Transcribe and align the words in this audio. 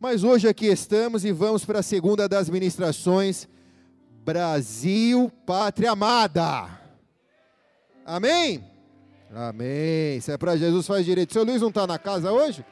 Mas 0.00 0.24
hoje 0.24 0.48
aqui 0.48 0.64
estamos 0.64 1.26
e 1.26 1.30
vamos 1.30 1.62
para 1.62 1.80
a 1.80 1.82
segunda 1.82 2.26
das 2.26 2.48
ministrações, 2.48 3.46
Brasil, 4.24 5.30
Pátria 5.44 5.90
Amada. 5.90 6.80
Amém? 8.02 8.64
Amém. 9.30 10.18
Se 10.22 10.32
é 10.32 10.38
para 10.38 10.56
Jesus, 10.56 10.86
faz 10.86 11.04
direito. 11.04 11.34
Seu 11.34 11.44
Luiz 11.44 11.60
não 11.60 11.68
está 11.68 11.86
na 11.86 11.98
casa 11.98 12.32
hoje? 12.32 12.64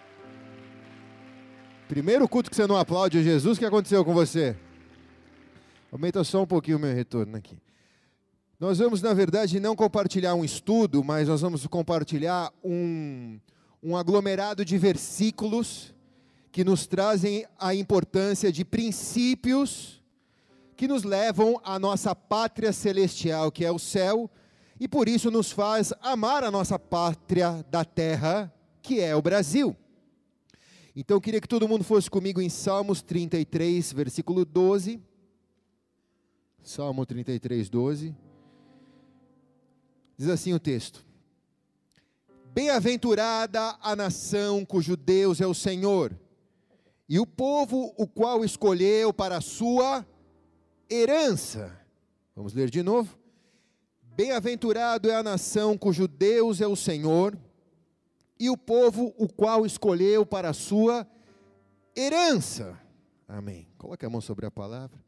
Primeiro 1.86 2.26
culto 2.26 2.48
que 2.48 2.56
você 2.56 2.66
não 2.66 2.78
aplaude 2.78 3.22
Jesus, 3.22 3.58
o 3.58 3.60
que 3.60 3.66
aconteceu 3.66 4.02
com 4.06 4.14
você? 4.14 4.56
Aumenta 5.92 6.24
só 6.24 6.42
um 6.42 6.46
pouquinho 6.46 6.78
o 6.78 6.80
meu 6.80 6.94
retorno 6.94 7.36
aqui. 7.36 7.58
Nós 8.58 8.78
vamos, 8.78 9.02
na 9.02 9.12
verdade, 9.12 9.60
não 9.60 9.76
compartilhar 9.76 10.34
um 10.34 10.46
estudo, 10.46 11.04
mas 11.04 11.28
nós 11.28 11.42
vamos 11.42 11.66
compartilhar 11.66 12.50
um, 12.64 13.38
um 13.82 13.98
aglomerado 13.98 14.64
de 14.64 14.78
versículos 14.78 15.94
que 16.50 16.64
nos 16.64 16.86
trazem 16.86 17.46
a 17.58 17.74
importância 17.74 18.50
de 18.50 18.64
princípios 18.64 20.02
que 20.76 20.86
nos 20.86 21.02
levam 21.02 21.60
à 21.64 21.78
nossa 21.78 22.14
pátria 22.14 22.72
celestial, 22.72 23.50
que 23.50 23.64
é 23.64 23.70
o 23.70 23.78
céu, 23.78 24.30
e 24.78 24.86
por 24.86 25.08
isso 25.08 25.30
nos 25.30 25.50
faz 25.50 25.92
amar 26.00 26.44
a 26.44 26.50
nossa 26.50 26.78
pátria 26.78 27.66
da 27.68 27.84
terra, 27.84 28.52
que 28.80 29.00
é 29.00 29.14
o 29.16 29.20
Brasil. 29.20 29.76
Então 30.94 31.16
eu 31.16 31.20
queria 31.20 31.40
que 31.40 31.48
todo 31.48 31.68
mundo 31.68 31.82
fosse 31.82 32.08
comigo 32.08 32.40
em 32.40 32.48
Salmos 32.48 33.02
33, 33.02 33.92
versículo 33.92 34.44
12. 34.44 35.00
Salmo 36.62 37.04
33, 37.04 37.68
12. 37.68 38.14
Diz 40.16 40.28
assim 40.28 40.52
o 40.52 40.60
texto: 40.60 41.04
Bem-aventurada 42.52 43.76
a 43.80 43.94
nação 43.94 44.64
cujo 44.64 44.96
Deus 44.96 45.40
é 45.40 45.46
o 45.46 45.54
Senhor, 45.54 46.16
e 47.08 47.18
o 47.18 47.26
povo 47.26 47.94
o 47.96 48.06
qual 48.06 48.44
escolheu 48.44 49.12
para 49.12 49.40
sua 49.40 50.06
herança. 50.90 51.78
Vamos 52.36 52.52
ler 52.52 52.68
de 52.68 52.82
novo. 52.82 53.18
Bem-aventurado 54.02 55.10
é 55.10 55.14
a 55.14 55.22
nação 55.22 55.78
cujo 55.78 56.06
Deus 56.06 56.60
é 56.60 56.66
o 56.66 56.76
Senhor, 56.76 57.38
e 58.38 58.50
o 58.50 58.56
povo 58.56 59.14
o 59.16 59.28
qual 59.28 59.64
escolheu 59.64 60.26
para 60.26 60.52
sua 60.52 61.06
herança. 61.96 62.78
Amém. 63.26 63.66
Coloque 63.78 64.04
a 64.04 64.10
mão 64.10 64.20
sobre 64.20 64.46
a 64.46 64.50
palavra. 64.50 64.98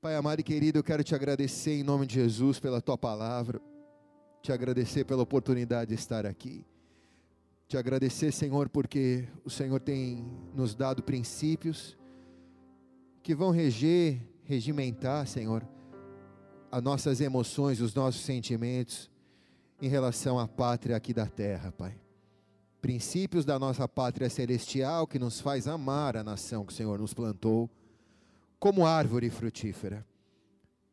Pai 0.00 0.16
amado 0.16 0.40
e 0.40 0.42
querido, 0.42 0.78
eu 0.78 0.82
quero 0.82 1.04
te 1.04 1.14
agradecer 1.14 1.78
em 1.78 1.84
nome 1.84 2.06
de 2.06 2.14
Jesus 2.14 2.58
pela 2.58 2.80
tua 2.80 2.98
palavra, 2.98 3.60
te 4.42 4.50
agradecer 4.50 5.04
pela 5.04 5.22
oportunidade 5.22 5.90
de 5.90 5.94
estar 5.94 6.26
aqui, 6.26 6.66
te 7.72 7.76
agradecer, 7.78 8.30
Senhor, 8.32 8.68
porque 8.68 9.26
o 9.46 9.48
Senhor 9.48 9.80
tem 9.80 10.26
nos 10.54 10.74
dado 10.74 11.02
princípios 11.02 11.96
que 13.22 13.34
vão 13.34 13.50
reger, 13.50 14.20
regimentar, 14.44 15.26
Senhor, 15.26 15.66
as 16.70 16.82
nossas 16.82 17.18
emoções, 17.22 17.80
os 17.80 17.94
nossos 17.94 18.20
sentimentos 18.20 19.10
em 19.80 19.88
relação 19.88 20.38
à 20.38 20.46
pátria 20.46 20.94
aqui 20.94 21.14
da 21.14 21.24
terra, 21.24 21.72
Pai. 21.72 21.98
Princípios 22.82 23.46
da 23.46 23.58
nossa 23.58 23.88
pátria 23.88 24.28
celestial 24.28 25.06
que 25.06 25.18
nos 25.18 25.40
faz 25.40 25.66
amar 25.66 26.14
a 26.14 26.22
nação 26.22 26.66
que 26.66 26.74
o 26.74 26.76
Senhor 26.76 26.98
nos 26.98 27.14
plantou 27.14 27.70
como 28.58 28.84
árvore 28.84 29.30
frutífera. 29.30 30.06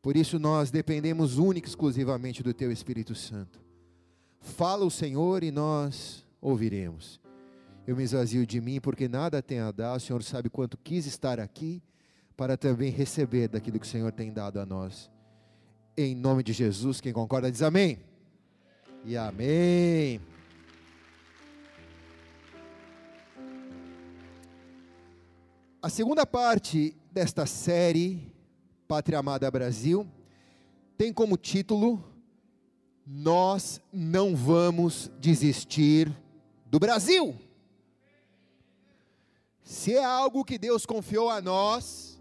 Por 0.02 0.16
isso 0.16 0.40
nós 0.40 0.72
dependemos 0.72 1.38
única 1.38 1.68
e 1.68 1.70
exclusivamente 1.70 2.42
do 2.42 2.54
Teu 2.54 2.72
Espírito 2.72 3.14
Santo. 3.16 3.60
Fala 4.40 4.86
o 4.86 4.90
Senhor 4.90 5.44
e 5.44 5.52
nós 5.52 6.26
ouviremos. 6.42 7.20
Eu 7.86 7.96
me 7.96 8.04
esvazio 8.04 8.46
de 8.46 8.62
mim 8.62 8.80
porque 8.80 9.08
nada 9.08 9.42
tem 9.42 9.60
a 9.60 9.72
dar. 9.72 9.96
O 9.96 10.00
Senhor 10.00 10.22
sabe 10.24 10.50
quanto 10.50 10.78
quis 10.78 11.06
estar 11.06 11.40
aqui 11.40 11.82
para 12.38 12.56
também 12.56 12.92
receber 12.92 13.48
daquilo 13.48 13.80
que 13.80 13.86
o 13.86 13.90
Senhor 13.90 14.12
tem 14.12 14.32
dado 14.32 14.60
a 14.60 14.66
nós. 14.66 15.10
Em 15.98 16.16
nome 16.16 16.44
de 16.44 16.54
Jesus, 16.54 17.02
quem 17.02 17.12
concorda 17.12 17.52
diz 17.52 17.62
amém. 17.62 18.00
E 19.04 19.18
amém. 19.18 20.22
A 25.82 25.90
segunda 25.90 26.26
parte 26.26 26.96
desta 27.12 27.46
série, 27.46 28.32
Pátria 28.88 29.18
Amada 29.18 29.50
Brasil, 29.50 30.06
tem 30.98 31.12
como 31.12 31.38
título 31.38 32.04
Nós 33.06 33.82
não 33.92 34.36
vamos 34.36 35.10
desistir 35.20 36.14
do 36.70 36.80
Brasil. 36.80 37.36
Se 39.64 39.96
é 39.96 40.04
algo 40.04 40.46
que 40.46 40.58
Deus 40.58 40.86
confiou 40.86 41.30
a 41.30 41.42
nós, 41.42 42.20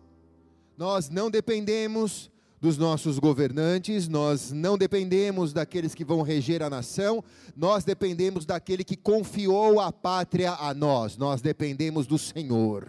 nós 0.77 1.09
não 1.09 1.31
dependemos 1.31 2.31
dos 2.61 2.77
nossos 2.77 3.19
governantes, 3.19 4.09
nós 4.09 4.51
não 4.51 4.77
dependemos 4.77 5.53
daqueles 5.53 5.95
que 5.95 6.05
vão 6.05 6.23
reger 6.23 6.63
a 6.63 6.69
nação, 6.69 7.23
nós 7.57 7.85
dependemos 7.85 8.45
daquele 8.45 8.83
que 8.83 8.97
confiou 8.97 9.81
a 9.81 9.93
pátria 9.93 10.53
a 10.53 10.75
nós, 10.75 11.17
nós 11.17 11.41
dependemos 11.41 12.07
do 12.07 12.19
Senhor. 12.19 12.89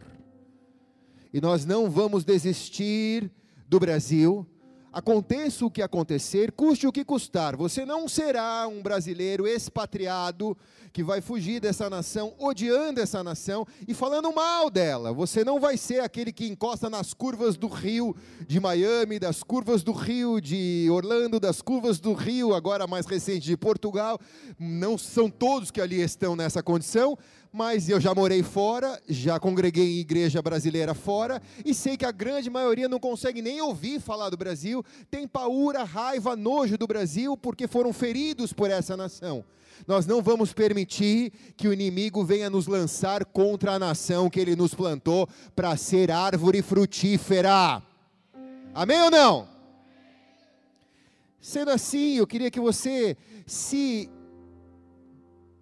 E 1.32 1.40
nós 1.40 1.66
não 1.66 1.90
vamos 1.90 2.24
desistir 2.24 3.32
do 3.68 3.80
Brasil, 3.80 4.48
aconteça 4.92 5.66
o 5.66 5.72
que 5.72 5.82
acontecer, 5.82 6.52
custe 6.52 6.88
o 6.88 6.92
que 6.92 7.06
custar, 7.06 7.56
você 7.56 7.86
não 7.86 8.08
será 8.08 8.68
um 8.68 8.82
brasileiro 8.82 9.48
expatriado 9.48 10.58
que 10.92 11.04
vai 11.04 11.22
fugir 11.22 11.60
dessa 11.60 11.90
nação, 11.90 12.34
odiando 12.40 13.00
essa 13.00 13.24
nação 13.24 13.66
e 13.88 13.94
falando 13.94 14.34
mal 14.34 14.70
dela. 14.70 15.14
Você 15.14 15.44
não 15.44 15.60
vai 15.60 15.78
ser 15.78 16.02
aquele 16.02 16.32
que 16.32 16.48
encosta 16.48 16.90
nas 16.90 17.14
curvas 17.14 17.56
do 17.56 17.68
rio 17.68 18.16
de 18.48 18.60
Miami, 18.60 19.20
das 19.20 19.44
curvas 19.44 19.84
do 19.84 19.92
rio 19.92 20.42
de 20.42 20.88
Orlando, 20.92 21.40
das 21.40 21.62
curvas 21.62 22.00
do 22.00 22.14
rio, 22.14 22.56
agora 22.56 22.88
mais 22.88 23.06
recente, 23.06 23.46
de 23.46 23.56
Portugal. 23.56 24.20
Não 24.58 24.98
são 24.98 25.30
todos 25.30 25.72
que 25.72 25.82
ali 25.82 26.02
estão 26.02 26.36
nessa 26.36 26.64
condição, 26.64 27.18
mas 27.52 27.90
eu 27.90 28.00
já 28.00 28.14
morei 28.14 28.44
fora, 28.44 29.02
já 29.08 29.40
congreguei 29.40 29.98
em 29.98 30.00
igreja 30.00 30.42
brasileira 30.42 30.94
fora, 30.94 31.42
e 31.66 31.74
sei 31.74 31.98
que 31.98 32.06
a 32.06 32.12
grande 32.12 32.50
maioria 32.50 32.88
não 32.88 33.00
consegue 33.00 33.42
nem 33.42 33.60
ouvir 33.62 34.00
falar 34.00 34.30
do 34.30 34.38
Brasil, 34.38 34.84
tem 35.10 35.28
paura, 35.28 35.84
raiva, 35.84 36.36
nojo 36.36 36.78
do 36.78 36.88
Brasil, 36.88 37.36
porque 37.36 37.68
foram 37.68 37.92
feridos 37.92 38.54
por 38.54 38.70
essa 38.70 38.96
nação. 38.96 39.44
Nós 39.88 40.06
não 40.06 40.22
vamos 40.22 40.54
permitir 40.54 41.32
que 41.56 41.68
o 41.68 41.74
inimigo 41.74 42.24
venha 42.24 42.50
nos 42.50 42.68
lançar 42.68 43.26
contra 43.26 43.74
a 43.74 43.80
nação 43.80 44.30
que 44.30 44.40
ele 44.40 44.56
nos 44.56 44.74
plantou 44.74 45.28
para 45.56 45.76
ser 45.78 46.12
árvore 46.12 46.62
frutífera. 46.62 47.82
Amém 48.74 49.02
ou 49.02 49.10
não? 49.10 49.48
Sendo 51.42 51.72
assim, 51.72 52.16
eu 52.16 52.28
queria 52.28 52.52
que 52.52 52.60
você 52.60 53.16
se 53.48 54.10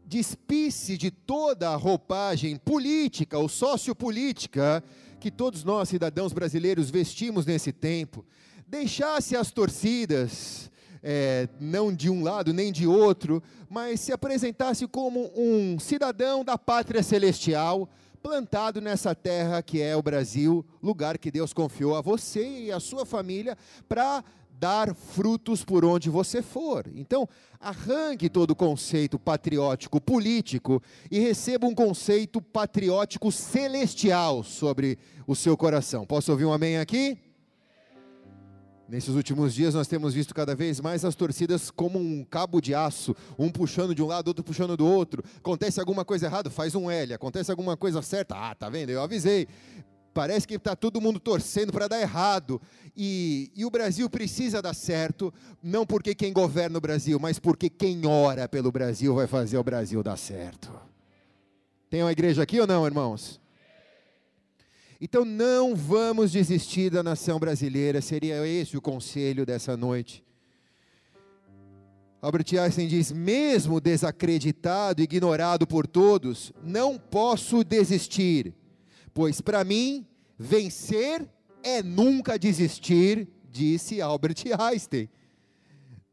despisse 0.08 0.98
de 0.98 1.12
toda 1.12 1.70
a 1.70 1.76
roupagem 1.76 2.56
política 2.56 3.38
ou 3.38 3.50
sociopolítica 3.50 4.82
que 5.20 5.30
todos 5.30 5.64
nós, 5.66 5.90
cidadãos 5.90 6.32
brasileiros, 6.32 6.90
vestimos 6.90 7.46
nesse 7.46 7.74
tempo, 7.74 8.26
deixasse 8.66 9.36
as 9.36 9.52
torcidas, 9.52 10.72
é, 11.04 11.50
não 11.60 11.94
de 11.94 12.10
um 12.10 12.24
lado 12.24 12.54
nem 12.54 12.72
de 12.72 12.88
outro, 12.88 13.44
mas 13.70 14.00
se 14.00 14.14
apresentasse 14.14 14.88
como 14.88 15.30
um 15.36 15.78
cidadão 15.78 16.46
da 16.46 16.58
pátria 16.58 17.04
celestial, 17.04 17.90
plantado 18.24 18.80
nessa 18.80 19.14
terra 19.14 19.62
que 19.62 19.82
é 19.82 19.96
o 19.96 20.02
Brasil, 20.02 20.66
lugar 20.82 21.18
que 21.18 21.32
Deus 21.32 21.52
confiou 21.52 21.96
a 21.96 22.02
você 22.02 22.66
e 22.66 22.72
a 22.72 22.80
sua 22.80 23.06
família 23.06 23.58
para 23.90 24.24
dar 24.60 24.94
frutos 24.96 25.64
por 25.64 25.86
onde 25.86 26.10
você 26.10 26.42
for. 26.42 26.86
Então, 26.96 27.28
arranque 27.60 28.30
todo 28.30 28.52
o 28.52 28.56
conceito 28.56 29.20
patriótico 29.20 30.02
político 30.02 30.82
e 31.12 31.20
receba 31.20 31.68
um 31.68 31.76
conceito 31.76 32.42
patriótico 32.42 33.32
celestial 33.32 34.44
sobre 34.44 34.98
o 35.26 35.36
seu 35.36 35.56
coração. 35.56 36.06
Posso 36.06 36.32
ouvir 36.32 36.46
um 36.46 36.54
amém 36.54 36.78
aqui? 36.78 37.18
Nesses 38.90 39.16
últimos 39.16 39.54
dias 39.54 39.74
nós 39.74 39.86
temos 39.86 40.14
visto 40.14 40.34
cada 40.34 40.56
vez 40.56 40.80
mais 40.80 41.04
as 41.04 41.14
torcidas 41.14 41.70
como 41.70 42.00
um 42.00 42.24
cabo 42.24 42.62
de 42.62 42.74
aço, 42.74 43.14
um 43.38 43.50
puxando 43.50 43.94
de 43.94 44.02
um 44.02 44.08
lado, 44.08 44.30
outro 44.30 44.46
puxando 44.46 44.78
do 44.78 44.88
outro. 44.88 45.22
Acontece 45.38 45.80
alguma 45.82 46.06
coisa 46.06 46.28
errada, 46.28 46.50
faz 46.50 46.74
um 46.74 46.90
L. 46.90 47.14
Acontece 47.14 47.52
alguma 47.52 47.76
coisa 47.76 48.02
certa, 48.02 48.36
ah, 48.36 48.56
tá 48.56 48.70
vendo? 48.70 48.90
Eu 48.90 49.02
avisei. 49.02 49.46
Parece 50.18 50.48
que 50.48 50.56
está 50.56 50.76
todo 50.76 51.00
mundo 51.00 51.20
torcendo 51.20 51.72
para 51.72 51.88
dar 51.88 52.02
errado. 52.02 52.60
E, 52.96 53.52
e, 53.56 53.64
o 53.64 53.70
Brasil 53.70 54.10
precisa 54.10 54.64
dar 54.64 54.74
certo, 54.74 55.32
não 55.62 55.86
porque 55.86 56.16
quem 56.16 56.34
governa 56.34 56.80
o 56.80 56.82
Brasil, 56.82 57.20
mas 57.20 57.38
porque 57.38 57.70
quem 57.70 58.04
ora 58.08 58.50
pelo 58.50 58.72
Brasil 58.72 59.14
vai 59.14 59.28
fazer 59.28 59.60
o 59.60 59.64
Brasil 59.64 60.02
dar 60.02 60.18
certo. 60.18 60.72
Tem 61.88 62.02
uma 62.02 62.12
igreja 62.12 62.42
aqui 62.42 62.60
ou 62.60 62.66
não, 62.66 62.84
irmãos? 62.84 63.40
Então 65.00 65.24
não 65.24 65.76
vamos 65.76 66.32
desistir 66.32 66.90
da 66.90 67.04
nação 67.04 67.38
brasileira, 67.38 68.02
seria 68.02 68.44
esse 68.48 68.76
o 68.76 68.82
conselho 68.82 69.46
dessa 69.46 69.78
noite. 69.78 70.26
Albert 72.20 72.60
Einstein 72.60 72.88
diz: 72.88 73.12
mesmo 73.12 73.80
desacreditado, 73.80 75.00
ignorado 75.04 75.68
por 75.68 75.86
todos, 75.86 76.52
não 76.64 76.98
posso 76.98 77.64
desistir 77.64 78.56
pois 79.18 79.42
para 79.42 79.64
mim, 79.64 80.06
vencer 80.38 81.28
é 81.64 81.82
nunca 81.82 82.38
desistir, 82.38 83.28
disse 83.50 84.00
Albert 84.00 84.44
Einstein. 84.60 85.10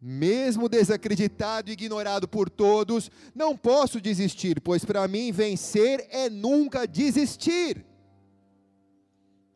Mesmo 0.00 0.70
desacreditado 0.70 1.68
e 1.68 1.74
ignorado 1.74 2.26
por 2.26 2.48
todos, 2.48 3.10
não 3.34 3.58
posso 3.58 4.00
desistir, 4.00 4.58
pois 4.58 4.86
para 4.86 5.06
mim 5.06 5.30
vencer 5.32 6.06
é 6.08 6.30
nunca 6.30 6.86
desistir. 6.86 7.84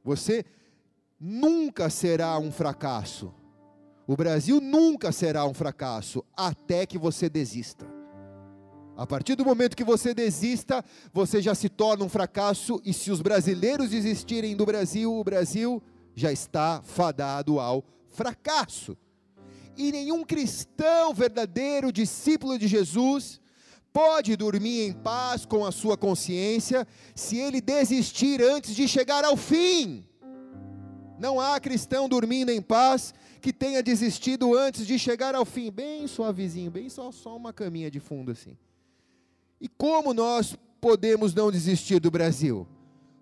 Você 0.04 0.44
nunca 1.18 1.88
será 1.88 2.38
um 2.38 2.52
fracasso. 2.52 3.32
O 4.06 4.14
Brasil 4.14 4.60
nunca 4.60 5.10
será 5.10 5.46
um 5.46 5.54
fracasso 5.54 6.22
até 6.36 6.84
que 6.84 6.98
você 6.98 7.30
desista. 7.30 7.97
A 8.98 9.06
partir 9.06 9.36
do 9.36 9.44
momento 9.44 9.76
que 9.76 9.84
você 9.84 10.12
desista, 10.12 10.84
você 11.12 11.40
já 11.40 11.54
se 11.54 11.68
torna 11.68 12.04
um 12.04 12.08
fracasso, 12.08 12.82
e 12.84 12.92
se 12.92 13.12
os 13.12 13.22
brasileiros 13.22 13.90
desistirem 13.90 14.56
do 14.56 14.66
Brasil, 14.66 15.14
o 15.14 15.22
Brasil 15.22 15.80
já 16.16 16.32
está 16.32 16.82
fadado 16.82 17.60
ao 17.60 17.84
fracasso. 18.08 18.98
E 19.76 19.92
nenhum 19.92 20.24
cristão 20.24 21.14
verdadeiro, 21.14 21.92
discípulo 21.92 22.58
de 22.58 22.66
Jesus, 22.66 23.40
pode 23.92 24.34
dormir 24.34 24.88
em 24.88 24.92
paz 24.92 25.46
com 25.46 25.64
a 25.64 25.70
sua 25.70 25.96
consciência 25.96 26.84
se 27.14 27.38
ele 27.38 27.60
desistir 27.60 28.42
antes 28.42 28.74
de 28.74 28.88
chegar 28.88 29.24
ao 29.24 29.36
fim. 29.36 30.04
Não 31.20 31.40
há 31.40 31.60
cristão 31.60 32.08
dormindo 32.08 32.50
em 32.50 32.60
paz 32.60 33.14
que 33.40 33.52
tenha 33.52 33.80
desistido 33.80 34.56
antes 34.56 34.84
de 34.84 34.98
chegar 34.98 35.36
ao 35.36 35.44
fim, 35.44 35.70
bem 35.70 36.08
suavezinho, 36.08 36.68
bem 36.68 36.88
só, 36.88 37.12
só 37.12 37.36
uma 37.36 37.52
caminha 37.52 37.88
de 37.88 38.00
fundo 38.00 38.32
assim. 38.32 38.56
E 39.60 39.68
como 39.68 40.14
nós 40.14 40.56
podemos 40.80 41.34
não 41.34 41.50
desistir 41.50 42.00
do 42.00 42.10
Brasil? 42.10 42.66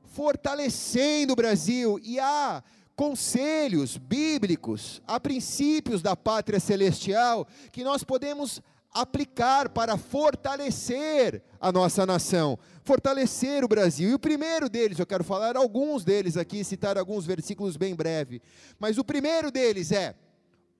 Fortalecendo 0.04 1.32
o 1.32 1.36
Brasil, 1.36 1.98
e 2.02 2.18
há 2.18 2.62
conselhos 2.94 3.96
bíblicos, 3.96 5.02
há 5.06 5.20
princípios 5.20 6.00
da 6.00 6.16
pátria 6.16 6.58
celestial 6.58 7.46
que 7.70 7.84
nós 7.84 8.02
podemos 8.02 8.62
aplicar 8.92 9.68
para 9.68 9.98
fortalecer 9.98 11.42
a 11.60 11.70
nossa 11.70 12.06
nação, 12.06 12.58
fortalecer 12.82 13.62
o 13.62 13.68
Brasil. 13.68 14.10
E 14.10 14.14
o 14.14 14.18
primeiro 14.18 14.70
deles, 14.70 14.98
eu 14.98 15.06
quero 15.06 15.22
falar 15.22 15.56
alguns 15.56 16.02
deles 16.02 16.36
aqui, 16.36 16.64
citar 16.64 16.96
alguns 16.96 17.26
versículos 17.26 17.76
bem 17.76 17.94
breve. 17.94 18.40
Mas 18.78 18.96
o 18.96 19.04
primeiro 19.04 19.50
deles 19.50 19.92
é: 19.92 20.14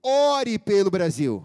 ore 0.03 0.59
pelo 0.59 0.91
Brasil. 0.91 1.45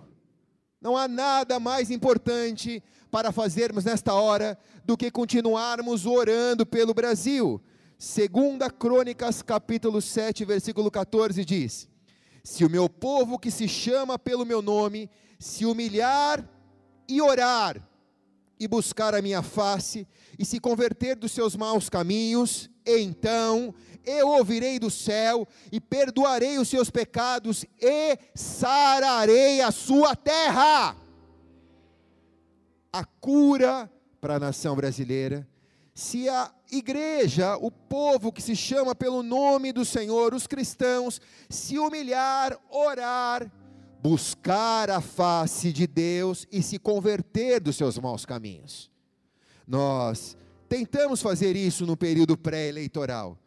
Não 0.79 0.95
há 0.95 1.07
nada 1.07 1.59
mais 1.59 1.91
importante 1.91 2.81
para 3.11 3.31
fazermos 3.33 3.83
nesta 3.83 4.13
hora 4.13 4.57
do 4.85 4.95
que 4.95 5.11
continuarmos 5.11 6.05
orando 6.05 6.65
pelo 6.65 6.93
Brasil. 6.93 7.61
Segunda 7.99 8.69
Crônicas, 8.69 9.41
capítulo 9.41 10.01
7, 10.01 10.45
versículo 10.45 10.89
14 10.89 11.43
diz: 11.43 11.89
Se 12.43 12.63
o 12.63 12.69
meu 12.69 12.89
povo 12.89 13.37
que 13.37 13.51
se 13.51 13.67
chama 13.67 14.17
pelo 14.17 14.45
meu 14.45 14.61
nome 14.61 15.09
se 15.37 15.65
humilhar 15.65 16.43
e 17.07 17.21
orar 17.21 17.85
e 18.57 18.67
buscar 18.67 19.13
a 19.13 19.21
minha 19.21 19.41
face 19.41 20.07
e 20.39 20.45
se 20.45 20.59
converter 20.59 21.15
dos 21.15 21.31
seus 21.31 21.55
maus 21.55 21.89
caminhos, 21.89 22.69
então 22.85 23.73
eu 24.05 24.29
ouvirei 24.29 24.79
do 24.79 24.89
céu 24.89 25.47
e 25.71 25.79
perdoarei 25.79 26.57
os 26.57 26.69
seus 26.69 26.89
pecados 26.89 27.65
e 27.79 28.17
sararei 28.33 29.61
a 29.61 29.71
sua 29.71 30.15
terra. 30.15 30.95
A 32.91 33.05
cura 33.05 33.91
para 34.19 34.35
a 34.35 34.39
nação 34.39 34.75
brasileira. 34.75 35.47
Se 35.93 36.29
a 36.29 36.51
igreja, 36.71 37.57
o 37.57 37.69
povo 37.69 38.31
que 38.31 38.41
se 38.41 38.55
chama 38.55 38.95
pelo 38.95 39.21
nome 39.21 39.73
do 39.73 39.83
Senhor, 39.83 40.33
os 40.33 40.47
cristãos, 40.47 41.19
se 41.49 41.77
humilhar, 41.77 42.57
orar, 42.69 43.51
buscar 44.01 44.89
a 44.89 45.01
face 45.01 45.71
de 45.71 45.85
Deus 45.85 46.47
e 46.51 46.63
se 46.63 46.79
converter 46.79 47.59
dos 47.59 47.75
seus 47.75 47.97
maus 47.97 48.25
caminhos. 48.25 48.89
Nós 49.67 50.37
tentamos 50.67 51.21
fazer 51.21 51.55
isso 51.55 51.85
no 51.85 51.97
período 51.97 52.37
pré-eleitoral, 52.37 53.37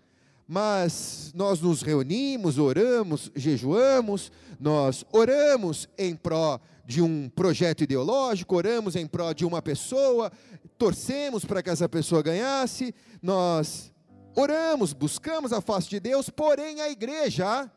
mas 0.46 1.32
nós 1.34 1.60
nos 1.60 1.82
reunimos, 1.82 2.58
oramos, 2.58 3.30
jejuamos, 3.34 4.30
nós 4.60 5.04
oramos 5.10 5.88
em 5.96 6.14
pró 6.14 6.60
de 6.84 7.00
um 7.00 7.30
projeto 7.30 7.82
ideológico, 7.82 8.54
oramos 8.54 8.94
em 8.94 9.06
pró 9.06 9.32
de 9.32 9.44
uma 9.44 9.62
pessoa, 9.62 10.30
torcemos 10.76 11.44
para 11.44 11.62
que 11.62 11.70
essa 11.70 11.88
pessoa 11.88 12.22
ganhasse, 12.22 12.94
nós 13.22 13.90
oramos, 14.36 14.92
buscamos 14.92 15.52
a 15.52 15.62
face 15.62 15.88
de 15.88 15.98
Deus, 15.98 16.28
porém 16.28 16.80
a 16.82 16.90
igreja 16.90 17.70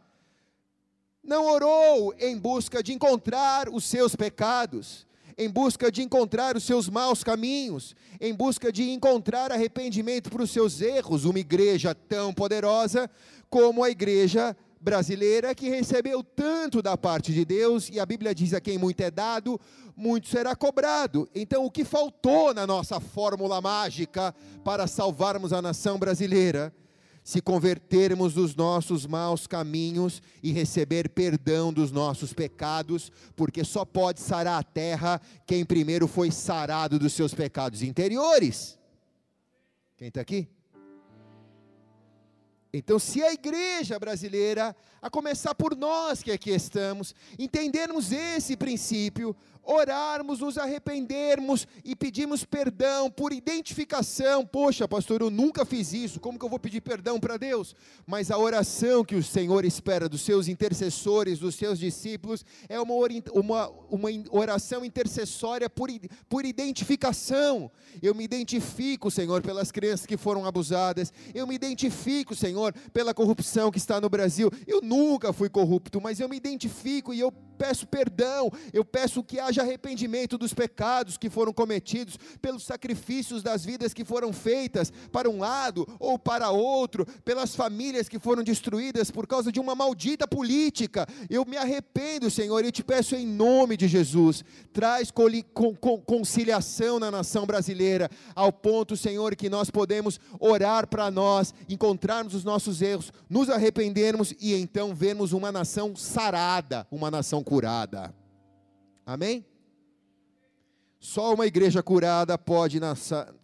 não 1.23 1.45
orou 1.45 2.13
em 2.19 2.37
busca 2.37 2.83
de 2.83 2.93
encontrar 2.93 3.69
os 3.69 3.85
seus 3.85 4.15
pecados, 4.15 5.06
em 5.37 5.49
busca 5.49 5.91
de 5.91 6.01
encontrar 6.01 6.57
os 6.57 6.63
seus 6.63 6.89
maus 6.89 7.23
caminhos, 7.23 7.95
em 8.19 8.33
busca 8.33 8.71
de 8.71 8.89
encontrar 8.89 9.51
arrependimento 9.51 10.29
para 10.29 10.41
os 10.41 10.51
seus 10.51 10.81
erros, 10.81 11.25
uma 11.25 11.39
igreja 11.39 11.93
tão 11.93 12.33
poderosa 12.33 13.09
como 13.49 13.83
a 13.83 13.89
igreja 13.89 14.55
brasileira 14.79 15.53
que 15.53 15.69
recebeu 15.69 16.23
tanto 16.23 16.81
da 16.81 16.97
parte 16.97 17.33
de 17.33 17.43
Deus, 17.45 17.89
e 17.89 17.99
a 17.99 18.05
Bíblia 18.05 18.33
diz: 18.33 18.53
a 18.53 18.61
quem 18.61 18.77
muito 18.77 19.01
é 19.01 19.11
dado, 19.11 19.59
muito 19.95 20.27
será 20.27 20.55
cobrado. 20.55 21.29
Então, 21.35 21.65
o 21.65 21.71
que 21.71 21.83
faltou 21.83 22.53
na 22.53 22.65
nossa 22.65 22.99
fórmula 22.99 23.61
mágica 23.61 24.33
para 24.63 24.87
salvarmos 24.87 25.53
a 25.53 25.61
nação 25.61 25.97
brasileira? 25.99 26.73
Se 27.27 27.41
convertermos 27.41 28.33
dos 28.33 28.55
nossos 28.55 29.05
maus 29.05 29.45
caminhos 29.47 30.21
e 30.41 30.53
receber 30.53 31.09
perdão 31.09 31.73
dos 31.73 31.91
nossos 31.91 32.31
pecados, 32.31 33.11
porque 33.35 33.65
só 33.65 33.83
pode 33.83 34.21
sarar 34.21 34.57
a 34.57 34.63
terra 34.63 35.19
quem 35.45 35.65
primeiro 35.65 36.07
foi 36.07 36.31
sarado 36.31 36.97
dos 36.97 37.11
seus 37.11 37.33
pecados 37.33 37.81
interiores. 37.81 38.79
Quem 39.97 40.07
está 40.07 40.21
aqui? 40.21 40.47
Então, 42.71 42.97
se 42.97 43.21
a 43.21 43.33
igreja 43.33 43.99
brasileira, 43.99 44.73
a 45.01 45.09
começar 45.09 45.53
por 45.53 45.75
nós 45.75 46.23
que 46.23 46.31
aqui 46.31 46.51
estamos, 46.51 47.13
entendermos 47.37 48.13
esse 48.13 48.55
princípio, 48.55 49.35
orarmos, 49.67 50.39
nos 50.39 50.57
arrependermos 50.57 51.67
e 51.83 51.93
pedirmos 51.95 52.45
perdão 52.45 53.11
por 53.11 53.33
identificação. 53.33 54.45
Poxa, 54.45 54.87
pastor, 54.87 55.21
eu 55.21 55.29
nunca 55.29 55.65
fiz 55.65 55.91
isso, 55.91 56.21
como 56.21 56.39
que 56.39 56.45
eu 56.45 56.49
vou 56.49 56.57
pedir 56.57 56.79
perdão 56.79 57.19
para 57.19 57.35
Deus? 57.35 57.75
Mas 58.05 58.31
a 58.31 58.37
oração 58.37 59.03
que 59.03 59.15
o 59.15 59.23
Senhor 59.23 59.65
espera 59.65 60.07
dos 60.07 60.21
seus 60.21 60.47
intercessores, 60.47 61.39
dos 61.39 61.55
seus 61.55 61.77
discípulos, 61.77 62.45
é 62.69 62.79
uma, 62.79 62.93
uma, 63.33 63.69
uma 63.91 64.09
oração 64.31 64.85
intercessória 64.85 65.69
por, 65.69 65.89
por 66.29 66.45
identificação. 66.45 67.69
Eu 68.01 68.15
me 68.15 68.23
identifico, 68.23 69.11
Senhor, 69.11 69.41
pelas 69.41 69.71
crianças 69.71 70.05
que 70.05 70.15
foram 70.15 70.45
abusadas, 70.45 71.11
eu 71.33 71.45
me 71.45 71.55
identifico, 71.55 72.33
Senhor, 72.33 72.73
pela 72.93 73.13
corrupção 73.13 73.69
que 73.69 73.77
está 73.77 73.99
no 73.99 74.09
Brasil. 74.09 74.49
Eu 74.65 74.81
nunca 74.81 75.33
fui 75.33 75.49
corrupto, 75.49 75.99
mas 75.99 76.21
eu 76.21 76.29
me 76.29 76.37
identifico 76.37 77.13
e 77.13 77.19
eu 77.19 77.31
peço 77.57 77.87
perdão, 77.87 78.51
eu 78.71 78.85
peço 78.85 79.23
que 79.23 79.39
haja 79.39 79.56
arrependimento 79.59 80.37
dos 80.37 80.53
pecados 80.53 81.17
que 81.17 81.29
foram 81.29 81.53
cometidos, 81.53 82.17
pelos 82.41 82.63
sacrifícios 82.63 83.43
das 83.43 83.65
vidas 83.65 83.93
que 83.93 84.05
foram 84.05 84.31
feitas 84.33 84.91
para 85.11 85.29
um 85.29 85.39
lado 85.39 85.87
ou 85.99 86.17
para 86.17 86.49
outro, 86.49 87.05
pelas 87.23 87.55
famílias 87.55 88.09
que 88.09 88.19
foram 88.19 88.43
destruídas 88.43 89.11
por 89.11 89.27
causa 89.27 89.51
de 89.51 89.59
uma 89.59 89.75
maldita 89.75 90.27
política. 90.27 91.07
Eu 91.29 91.45
me 91.45 91.57
arrependo, 91.57 92.29
Senhor, 92.29 92.63
e 92.65 92.71
te 92.71 92.83
peço 92.83 93.15
em 93.15 93.25
nome 93.25 93.77
de 93.77 93.87
Jesus, 93.87 94.43
traz 94.73 95.11
conciliação 96.05 96.99
na 96.99 97.11
nação 97.11 97.45
brasileira, 97.45 98.09
ao 98.35 98.51
ponto, 98.51 98.95
Senhor, 98.95 99.35
que 99.35 99.49
nós 99.49 99.69
podemos 99.69 100.19
orar 100.39 100.87
para 100.87 101.09
nós, 101.11 101.53
encontrarmos 101.69 102.33
os 102.33 102.43
nossos 102.43 102.81
erros, 102.81 103.11
nos 103.29 103.49
arrependermos 103.49 104.33
e 104.39 104.53
então 104.53 104.93
vermos 104.93 105.33
uma 105.33 105.51
nação 105.51 105.95
sarada, 105.95 106.87
uma 106.91 107.11
nação 107.11 107.43
curada. 107.43 108.13
Amém? 109.07 109.45
Só 110.99 111.33
uma 111.33 111.47
igreja 111.47 111.81
curada 111.81 112.37
pode, 112.37 112.77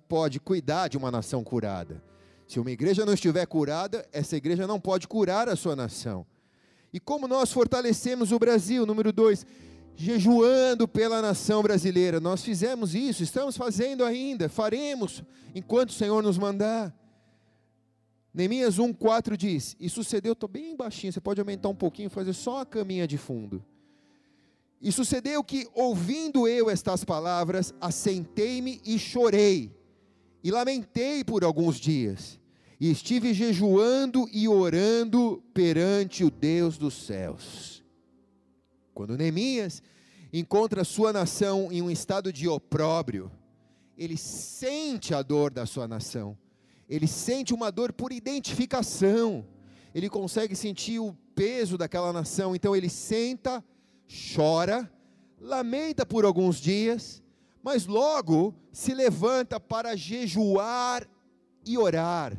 pode 0.10 0.38
cuidar 0.41 0.89
de 0.89 0.98
uma 0.98 1.10
nação 1.10 1.41
curada. 1.41 2.03
Se 2.46 2.60
uma 2.60 2.70
igreja 2.70 3.05
não 3.05 3.13
estiver 3.13 3.46
curada, 3.46 4.05
essa 4.12 4.36
igreja 4.36 4.67
não 4.67 4.77
pode 4.77 5.08
curar 5.08 5.48
a 5.48 5.55
sua 5.55 5.74
nação. 5.74 6.25
E 6.91 7.00
como 7.00 7.29
nós 7.29 7.53
fortalecemos 7.53 8.34
o 8.34 8.38
Brasil? 8.38 8.86
Número 8.86 9.13
dois, 9.13 9.46
jejuando 9.96 10.86
pela 10.86 11.22
nação 11.22 11.63
brasileira. 11.63 12.20
Nós 12.20 12.43
fizemos 12.43 12.93
isso, 12.93 13.24
estamos 13.24 13.55
fazendo 13.55 14.03
ainda, 14.03 14.50
faremos 14.50 15.24
enquanto 15.55 15.91
o 15.91 15.93
Senhor 15.93 16.22
nos 16.22 16.38
mandar. 16.38 16.93
Neemias 18.34 18.77
1,4 18.77 19.38
diz: 19.38 19.77
E 19.79 19.89
sucedeu, 19.89 20.34
estou 20.34 20.50
bem 20.50 20.75
baixinho, 20.75 21.13
você 21.13 21.22
pode 21.22 21.39
aumentar 21.39 21.70
um 21.70 21.75
pouquinho, 21.75 22.10
fazer 22.10 22.34
só 22.34 22.60
a 22.60 22.65
caminha 22.65 23.08
de 23.08 23.17
fundo. 23.17 23.63
E 24.84 24.92
sucedeu 24.92 25.42
que, 25.44 25.66
ouvindo 25.74 26.46
eu 26.48 26.70
estas 26.70 27.06
palavras, 27.06 27.74
assentei-me 27.80 28.82
e 28.86 29.00
chorei, 29.00 29.74
e 30.44 30.52
lamentei 30.52 31.24
por 31.24 31.44
alguns 31.44 31.78
dias. 31.78 32.38
e 32.84 32.92
estive 32.92 33.34
jejuando 33.34 34.28
e 34.34 34.46
orando 34.46 35.42
perante 35.54 36.22
o 36.25 36.30
Deus 36.30 36.78
dos 36.78 36.94
céus. 36.94 37.82
Quando 38.94 39.18
Neemias 39.18 39.82
encontra 40.34 40.84
sua 40.84 41.13
nação 41.13 41.72
em 41.72 41.82
um 41.82 41.90
estado 41.90 42.34
de 42.34 42.46
opróbrio, 42.46 43.32
ele 43.98 44.18
sente 44.18 45.13
a 45.13 45.22
dor 45.22 45.50
da 45.50 45.66
sua 45.66 45.88
nação, 45.88 46.38
ele 46.90 47.08
sente 47.08 47.54
uma 47.54 47.72
dor 47.72 47.94
por 47.94 48.12
identificação, 48.12 49.48
ele 49.96 50.10
consegue 50.10 50.54
sentir 50.54 51.00
o 51.00 51.16
peso 51.34 51.78
daquela 51.78 52.12
nação, 52.12 52.54
então 52.54 52.75
ele 52.75 52.90
senta, 52.90 53.63
chora, 54.36 54.89
lamenta 55.39 56.05
por 56.05 56.24
alguns 56.24 56.58
dias, 56.58 57.22
mas 57.63 57.88
logo 57.88 58.53
se 58.72 58.93
levanta 58.93 59.60
para 59.60 59.96
jejuar 59.96 61.08
e 61.65 61.77
orar, 61.77 62.38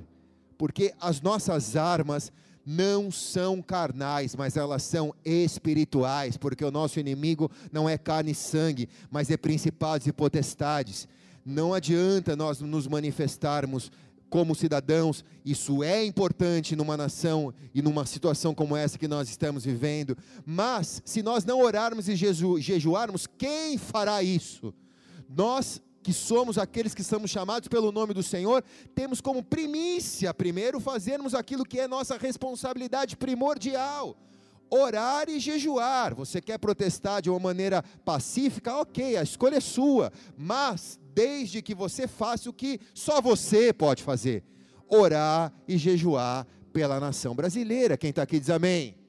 porque 0.57 0.95
as 1.01 1.21
nossas 1.21 1.77
armas 1.77 2.33
não 2.65 3.11
são 3.11 3.61
carnais, 3.61 4.35
mas 4.35 4.57
elas 4.57 4.83
são 4.83 5.15
espirituais, 5.25 6.37
porque 6.37 6.65
o 6.65 6.71
nosso 6.71 6.99
inimigo 6.99 7.51
não 7.71 7.89
é 7.89 7.99
carne 7.99 8.31
e 8.31 8.35
sangue, 8.35 8.89
mas 9.11 9.31
é 9.31 9.37
principados 9.37 10.07
e 10.07 10.13
potestades. 10.13 11.07
Não 11.45 11.75
adianta 11.75 12.35
nós 12.35 12.61
nos 12.61 12.87
manifestarmos 12.87 13.93
como 14.35 14.53
cidadãos, 14.53 15.25
isso 15.45 15.85
é 15.85 16.05
importante 16.05 16.75
numa 16.75 16.97
nação 16.97 17.55
e 17.73 17.81
numa 17.81 18.05
situação 18.05 18.53
como 18.53 18.77
essa 18.77 18.99
que 18.99 19.07
nós 19.07 19.29
estamos 19.29 19.65
vivendo, 19.65 20.19
mas 20.45 21.01
se 21.05 21.23
nós 21.23 21.45
não 21.45 21.61
orarmos 21.61 22.09
e 22.09 22.17
jeju 22.17 22.59
jejuarmos, 22.61 23.29
quem 23.29 23.79
fará 23.79 24.25
isso? 24.25 24.75
Nós 25.29 25.81
que 26.03 26.13
somos 26.13 26.59
aqueles 26.59 26.97
que 26.97 27.05
somos 27.05 27.31
chamados 27.31 27.69
pelo 27.69 27.93
nome 27.93 28.13
do 28.13 28.25
Senhor, 28.25 28.65
temos 28.93 29.21
como 29.21 29.41
primícia, 29.41 30.35
primeiro, 30.35 30.81
fazermos 30.81 31.33
aquilo 31.33 31.65
que 31.65 31.79
é 31.79 31.87
nossa 31.87 32.19
responsabilidade 32.19 33.17
primordial: 33.17 34.17
orar 34.75 35.29
e 35.29 35.39
jejuar. 35.39 36.15
Você 36.15 36.41
quer 36.41 36.59
protestar 36.59 37.23
de 37.23 37.31
uma 37.31 37.39
maneira 37.39 37.83
pacífica? 38.05 38.77
Ok, 38.77 39.17
a 39.17 39.23
escolha 39.23 39.57
é 39.57 39.61
sua, 39.61 40.13
mas 40.37 40.99
desde 41.15 41.63
que 41.63 41.75
você 41.75 42.09
faça 42.09 42.51
o 42.51 42.53
que 42.53 42.81
só 42.93 43.21
você 43.21 43.73
pode 43.73 44.03
fazer: 44.03 44.43
orar 44.89 45.53
e 45.69 45.79
jejuar 45.79 46.47
pela 46.73 46.99
nação 46.99 47.35
brasileira. 47.35 47.97
Quem 47.97 48.11
está 48.11 48.23
aqui 48.23 48.41
diz 48.41 48.51
amém. 48.51 49.04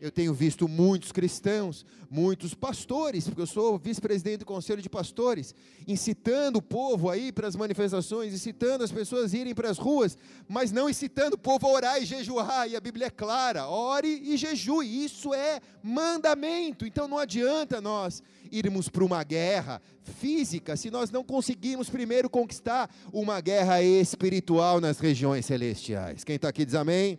Eu 0.00 0.10
tenho 0.10 0.32
visto 0.32 0.66
muitos 0.66 1.12
cristãos, 1.12 1.84
muitos 2.10 2.54
pastores, 2.54 3.24
porque 3.24 3.42
eu 3.42 3.46
sou 3.46 3.76
vice-presidente 3.78 4.38
do 4.38 4.46
conselho 4.46 4.80
de 4.80 4.88
pastores, 4.88 5.54
incitando 5.86 6.56
o 6.56 6.62
povo 6.62 7.10
a 7.10 7.18
ir 7.18 7.32
para 7.34 7.46
as 7.46 7.54
manifestações, 7.54 8.32
incitando 8.32 8.82
as 8.82 8.90
pessoas 8.90 9.34
a 9.34 9.36
irem 9.36 9.54
para 9.54 9.68
as 9.68 9.76
ruas, 9.76 10.16
mas 10.48 10.72
não 10.72 10.88
incitando 10.88 11.34
o 11.34 11.38
povo 11.38 11.66
a 11.66 11.70
orar 11.70 12.02
e 12.02 12.06
jejuar, 12.06 12.66
e 12.66 12.76
a 12.76 12.80
Bíblia 12.80 13.08
é 13.08 13.10
clara: 13.10 13.68
ore 13.68 14.08
e 14.08 14.38
jejue, 14.38 15.04
isso 15.04 15.34
é 15.34 15.60
mandamento. 15.82 16.86
Então 16.86 17.06
não 17.06 17.18
adianta 17.18 17.78
nós 17.78 18.22
irmos 18.50 18.88
para 18.88 19.04
uma 19.04 19.22
guerra 19.22 19.82
física 20.02 20.78
se 20.78 20.90
nós 20.90 21.10
não 21.10 21.22
conseguirmos 21.22 21.90
primeiro 21.90 22.30
conquistar 22.30 22.88
uma 23.12 23.38
guerra 23.38 23.82
espiritual 23.82 24.80
nas 24.80 24.98
regiões 24.98 25.44
celestiais. 25.44 26.24
Quem 26.24 26.36
está 26.36 26.48
aqui 26.48 26.64
diz 26.64 26.74
amém? 26.74 27.18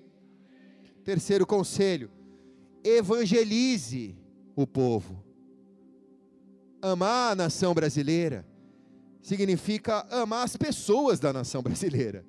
Terceiro 1.04 1.46
conselho 1.46 2.10
evangelize 2.84 4.16
o 4.56 4.66
povo. 4.66 5.24
Amar 6.82 7.34
a 7.34 7.36
nação 7.36 7.74
brasileira 7.74 8.46
significa 9.22 10.06
amar 10.10 10.44
as 10.44 10.58
pessoas 10.58 11.20
da 11.20 11.32
nação 11.32 11.62
brasileira. 11.62 12.26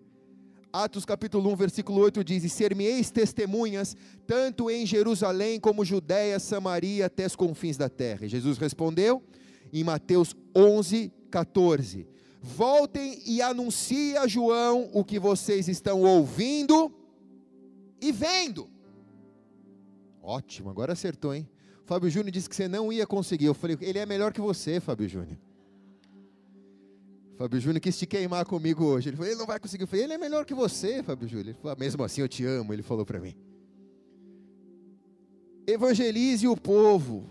Atos 0.72 1.04
capítulo 1.04 1.52
1, 1.52 1.56
versículo 1.56 2.00
8 2.00 2.24
diz: 2.24 2.44
E 2.44 2.48
ser-me-eis 2.48 3.10
testemunhas, 3.10 3.94
tanto 4.26 4.70
em 4.70 4.86
Jerusalém 4.86 5.60
como 5.60 5.84
Judéia, 5.84 6.38
Samaria, 6.38 7.06
até 7.06 7.26
os 7.26 7.36
confins 7.36 7.76
da 7.76 7.90
terra. 7.90 8.24
E 8.24 8.28
Jesus 8.28 8.56
respondeu 8.56 9.22
em 9.70 9.84
Mateus 9.84 10.34
11, 10.56 11.12
14: 11.30 12.06
Voltem 12.40 13.20
e 13.26 13.42
anunciem 13.42 14.16
a 14.16 14.26
João 14.26 14.88
o 14.94 15.04
que 15.04 15.18
vocês 15.18 15.68
estão 15.68 16.02
ouvindo 16.02 16.90
e 18.00 18.10
vendo. 18.10 18.71
Ótimo, 20.22 20.70
agora 20.70 20.92
acertou, 20.92 21.34
hein? 21.34 21.48
Fábio 21.84 22.08
Júnior 22.08 22.30
disse 22.30 22.48
que 22.48 22.54
você 22.54 22.68
não 22.68 22.92
ia 22.92 23.06
conseguir. 23.06 23.46
Eu 23.46 23.54
falei, 23.54 23.76
ele 23.80 23.98
é 23.98 24.06
melhor 24.06 24.32
que 24.32 24.40
você, 24.40 24.78
Fábio 24.78 25.08
Júnior. 25.08 25.36
Fábio 27.36 27.60
Júnior 27.60 27.80
quis 27.80 27.98
te 27.98 28.06
queimar 28.06 28.44
comigo 28.44 28.84
hoje. 28.84 29.08
Ele 29.08 29.16
falou, 29.16 29.30
ele 29.30 29.38
não 29.38 29.46
vai 29.46 29.58
conseguir. 29.58 29.82
Eu 29.82 29.88
falei, 29.88 30.04
ele 30.04 30.12
é 30.12 30.18
melhor 30.18 30.44
que 30.44 30.54
você, 30.54 31.02
Fábio 31.02 31.28
Júnior. 31.28 31.48
Ele 31.48 31.58
falou, 31.58 31.72
ah, 31.72 31.76
mesmo 31.78 32.04
assim 32.04 32.20
eu 32.20 32.28
te 32.28 32.44
amo, 32.44 32.72
ele 32.72 32.82
falou 32.82 33.04
para 33.04 33.18
mim. 33.18 33.34
Evangelize 35.66 36.46
o 36.46 36.56
povo. 36.56 37.28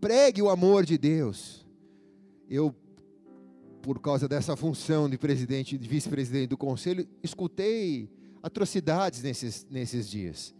Pregue 0.00 0.42
o 0.42 0.50
amor 0.50 0.84
de 0.84 0.98
Deus. 0.98 1.66
Eu, 2.48 2.74
por 3.80 4.00
causa 4.00 4.28
dessa 4.28 4.54
função 4.54 5.08
de 5.08 5.16
presidente, 5.16 5.78
de 5.78 5.88
vice-presidente 5.88 6.48
do 6.48 6.56
conselho, 6.58 7.08
escutei 7.22 8.10
atrocidades 8.42 9.22
nesses, 9.22 9.66
nesses 9.70 10.08
dias. 10.08 10.54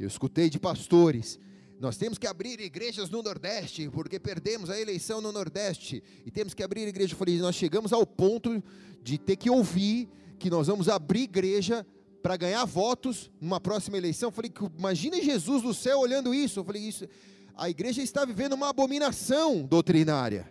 Eu 0.00 0.08
escutei 0.08 0.48
de 0.48 0.58
pastores. 0.58 1.38
Nós 1.78 1.98
temos 1.98 2.16
que 2.16 2.26
abrir 2.26 2.58
igrejas 2.58 3.10
no 3.10 3.22
Nordeste, 3.22 3.88
porque 3.90 4.18
perdemos 4.18 4.70
a 4.70 4.80
eleição 4.80 5.20
no 5.20 5.30
Nordeste. 5.30 6.02
E 6.24 6.30
temos 6.30 6.54
que 6.54 6.62
abrir 6.62 6.88
igreja. 6.88 7.12
Eu 7.12 7.18
falei, 7.18 7.38
nós 7.38 7.54
chegamos 7.54 7.92
ao 7.92 8.06
ponto 8.06 8.62
de 9.02 9.18
ter 9.18 9.36
que 9.36 9.50
ouvir 9.50 10.08
que 10.38 10.48
nós 10.48 10.68
vamos 10.68 10.88
abrir 10.88 11.24
igreja 11.24 11.86
para 12.22 12.34
ganhar 12.36 12.64
votos 12.64 13.30
numa 13.38 13.60
próxima 13.60 13.98
eleição. 13.98 14.28
Eu 14.28 14.32
falei, 14.32 14.50
imagina 14.78 15.20
Jesus 15.20 15.62
no 15.62 15.74
céu 15.74 15.98
olhando 15.98 16.34
isso. 16.34 16.60
Eu 16.60 16.64
falei, 16.64 16.82
isso, 16.82 17.06
a 17.54 17.68
igreja 17.68 18.02
está 18.02 18.24
vivendo 18.24 18.54
uma 18.54 18.70
abominação 18.70 19.66
doutrinária. 19.66 20.50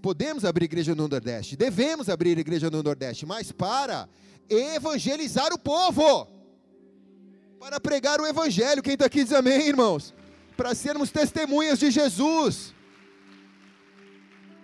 Podemos 0.00 0.44
abrir 0.44 0.66
igreja 0.66 0.94
no 0.94 1.08
Nordeste, 1.08 1.56
devemos 1.56 2.08
abrir 2.08 2.38
igreja 2.38 2.70
no 2.70 2.80
Nordeste, 2.80 3.26
mas 3.26 3.50
para 3.50 4.08
evangelizar 4.48 5.52
o 5.52 5.58
povo 5.58 6.28
para 7.64 7.80
pregar 7.80 8.20
o 8.20 8.26
Evangelho. 8.26 8.82
Quem 8.82 8.92
está 8.92 9.06
aqui 9.06 9.24
diz 9.24 9.32
amém, 9.32 9.68
irmãos? 9.68 10.12
Para 10.54 10.74
sermos 10.74 11.10
testemunhas 11.10 11.78
de 11.78 11.90
Jesus. 11.90 12.74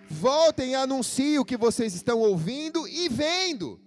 Voltem 0.07 0.73
e 0.73 0.75
anunciem 0.75 1.39
o 1.39 1.43
que 1.43 1.57
vocês 1.57 1.95
estão 1.95 2.19
ouvindo 2.19 2.87
e 2.87 3.09
vendo. 3.09 3.79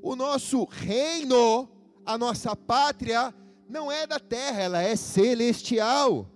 O 0.00 0.16
nosso 0.16 0.64
reino, 0.64 1.68
a 2.06 2.16
nossa 2.16 2.56
pátria, 2.56 3.34
não 3.68 3.92
é 3.92 4.06
da 4.06 4.18
terra, 4.18 4.62
ela 4.62 4.82
é 4.82 4.96
celestial. 4.96 6.26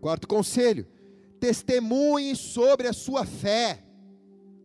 Quarto 0.00 0.26
conselho: 0.26 0.86
testemunhe 1.38 2.34
sobre 2.34 2.88
a 2.88 2.94
sua 2.94 3.26
fé. 3.26 3.84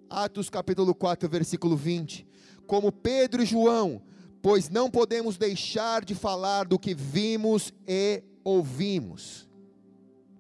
Atos 0.10 0.50
capítulo 0.50 0.96
4, 0.96 1.28
versículo 1.28 1.76
20. 1.76 2.26
Como 2.66 2.94
Pedro 2.94 3.44
e 3.44 3.46
João 3.46 4.02
pois 4.44 4.70
não 4.70 4.92
podemos 4.92 5.38
deixar 5.38 6.04
de 6.04 6.14
falar 6.14 6.66
do 6.66 6.78
que 6.78 6.94
vimos 6.94 7.74
e 7.88 8.22
ouvimos. 8.44 9.50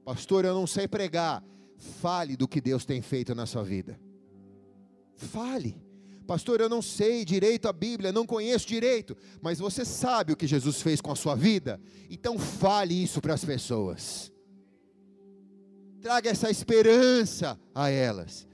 Pastor, 0.03 0.43
eu 0.43 0.53
não 0.53 0.67
sei 0.67 0.89
pregar. 0.89 1.41
Fale 2.01 2.35
do 2.35 2.45
que 2.45 2.59
Deus 2.59 2.83
tem 2.83 3.01
feito 3.01 3.33
na 3.33 3.45
sua 3.45 3.63
vida. 3.63 3.97
Fale. 5.15 5.81
Pastor, 6.27 6.59
eu 6.59 6.67
não 6.67 6.81
sei 6.81 7.23
direito 7.23 7.65
a 7.69 7.71
Bíblia, 7.71 8.11
não 8.11 8.25
conheço 8.25 8.67
direito, 8.67 9.15
mas 9.41 9.59
você 9.59 9.85
sabe 9.85 10.33
o 10.33 10.37
que 10.37 10.47
Jesus 10.47 10.81
fez 10.81 10.99
com 10.99 11.11
a 11.11 11.15
sua 11.15 11.35
vida, 11.35 11.79
então 12.09 12.37
fale 12.37 13.01
isso 13.03 13.21
para 13.21 13.33
as 13.33 13.43
pessoas. 13.43 14.31
Traga 16.01 16.29
essa 16.29 16.49
esperança 16.49 17.57
a 17.73 17.89
elas. 17.89 18.45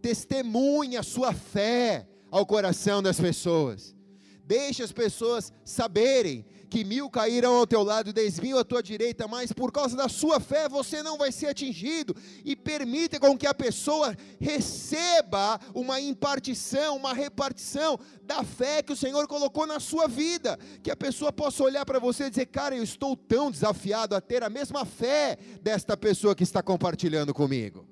Testemunhe 0.00 0.96
a 0.96 1.02
sua 1.02 1.32
fé 1.32 2.06
ao 2.30 2.46
coração 2.46 3.02
das 3.02 3.18
pessoas. 3.20 3.96
Deixe 4.44 4.82
as 4.82 4.92
pessoas 4.92 5.52
saberem 5.64 6.44
que 6.68 6.84
mil 6.84 7.10
cairão 7.10 7.56
ao 7.56 7.66
teu 7.66 7.82
lado, 7.82 8.14
dez 8.14 8.40
mil 8.40 8.58
à 8.58 8.64
tua 8.64 8.82
direita, 8.82 9.28
mas 9.28 9.52
por 9.52 9.70
causa 9.70 9.94
da 9.94 10.08
sua 10.08 10.40
fé 10.40 10.70
você 10.70 11.02
não 11.02 11.18
vai 11.18 11.30
ser 11.30 11.48
atingido. 11.48 12.16
E 12.44 12.56
permita 12.56 13.20
com 13.20 13.36
que 13.36 13.46
a 13.46 13.52
pessoa 13.52 14.16
receba 14.40 15.60
uma 15.74 16.00
impartição, 16.00 16.96
uma 16.96 17.12
repartição 17.12 17.98
da 18.22 18.42
fé 18.42 18.82
que 18.82 18.92
o 18.92 18.96
Senhor 18.96 19.28
colocou 19.28 19.66
na 19.66 19.78
sua 19.78 20.08
vida. 20.08 20.58
Que 20.82 20.90
a 20.90 20.96
pessoa 20.96 21.30
possa 21.30 21.62
olhar 21.62 21.84
para 21.84 21.98
você 21.98 22.24
e 22.24 22.30
dizer: 22.30 22.46
Cara, 22.46 22.74
eu 22.74 22.82
estou 22.82 23.14
tão 23.14 23.50
desafiado 23.50 24.16
a 24.16 24.20
ter 24.20 24.42
a 24.42 24.48
mesma 24.48 24.86
fé 24.86 25.36
desta 25.60 25.94
pessoa 25.94 26.34
que 26.34 26.42
está 26.42 26.62
compartilhando 26.62 27.34
comigo. 27.34 27.86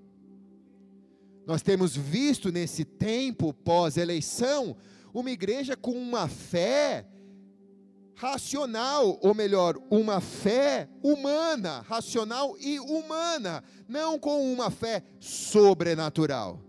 Nós 1.50 1.62
temos 1.62 1.96
visto 1.96 2.52
nesse 2.52 2.84
tempo 2.84 3.52
pós-eleição 3.52 4.76
uma 5.12 5.32
igreja 5.32 5.76
com 5.76 5.90
uma 5.90 6.28
fé 6.28 7.04
racional, 8.14 9.18
ou 9.20 9.34
melhor, 9.34 9.76
uma 9.90 10.20
fé 10.20 10.88
humana, 11.02 11.80
racional 11.80 12.54
e 12.60 12.78
humana, 12.78 13.64
não 13.88 14.16
com 14.16 14.52
uma 14.52 14.70
fé 14.70 15.02
sobrenatural. 15.18 16.62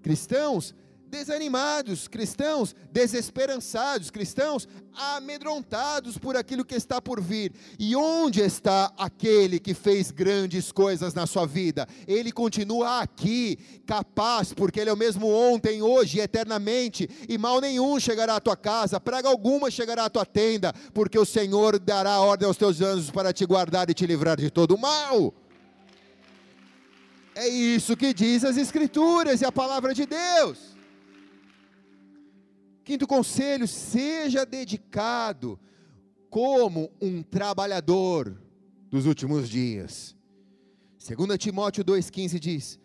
Cristãos 0.00 0.74
desanimados, 1.12 2.08
cristãos 2.08 2.74
desesperançados, 2.90 4.10
cristãos 4.10 4.66
amedrontados 4.94 6.16
por 6.16 6.38
aquilo 6.38 6.64
que 6.64 6.74
está 6.74 7.02
por 7.02 7.20
vir. 7.20 7.52
E 7.78 7.94
onde 7.94 8.40
está 8.40 8.90
aquele 8.96 9.60
que 9.60 9.74
fez 9.74 10.10
grandes 10.10 10.72
coisas 10.72 11.12
na 11.12 11.26
sua 11.26 11.46
vida? 11.46 11.86
Ele 12.08 12.32
continua 12.32 13.00
aqui, 13.00 13.58
capaz, 13.86 14.54
porque 14.54 14.80
ele 14.80 14.88
é 14.88 14.92
o 14.92 14.96
mesmo 14.96 15.28
ontem, 15.28 15.82
hoje 15.82 16.16
e 16.16 16.22
eternamente, 16.22 17.06
e 17.28 17.36
mal 17.36 17.60
nenhum 17.60 18.00
chegará 18.00 18.36
à 18.36 18.40
tua 18.40 18.56
casa, 18.56 18.98
praga 18.98 19.28
alguma 19.28 19.70
chegará 19.70 20.06
à 20.06 20.10
tua 20.10 20.24
tenda, 20.24 20.72
porque 20.94 21.18
o 21.18 21.26
Senhor 21.26 21.78
dará 21.78 22.20
ordem 22.20 22.48
aos 22.48 22.56
teus 22.56 22.80
anjos 22.80 23.10
para 23.10 23.34
te 23.34 23.44
guardar 23.44 23.90
e 23.90 23.94
te 23.94 24.06
livrar 24.06 24.38
de 24.38 24.50
todo 24.50 24.76
o 24.76 24.80
mal. 24.80 25.34
É 27.34 27.46
isso 27.48 27.96
que 27.96 28.14
diz 28.14 28.44
as 28.44 28.56
Escrituras 28.56 29.42
e 29.42 29.44
a 29.44 29.52
palavra 29.52 29.92
de 29.92 30.06
Deus. 30.06 30.71
Quinto 32.84 33.06
conselho, 33.06 33.68
seja 33.68 34.44
dedicado 34.44 35.58
como 36.28 36.90
um 37.00 37.22
trabalhador 37.22 38.40
dos 38.90 39.06
últimos 39.06 39.48
dias. 39.48 40.16
2 40.98 41.38
Timóteo 41.38 41.84
2,15 41.84 42.38
diz: 42.38 42.80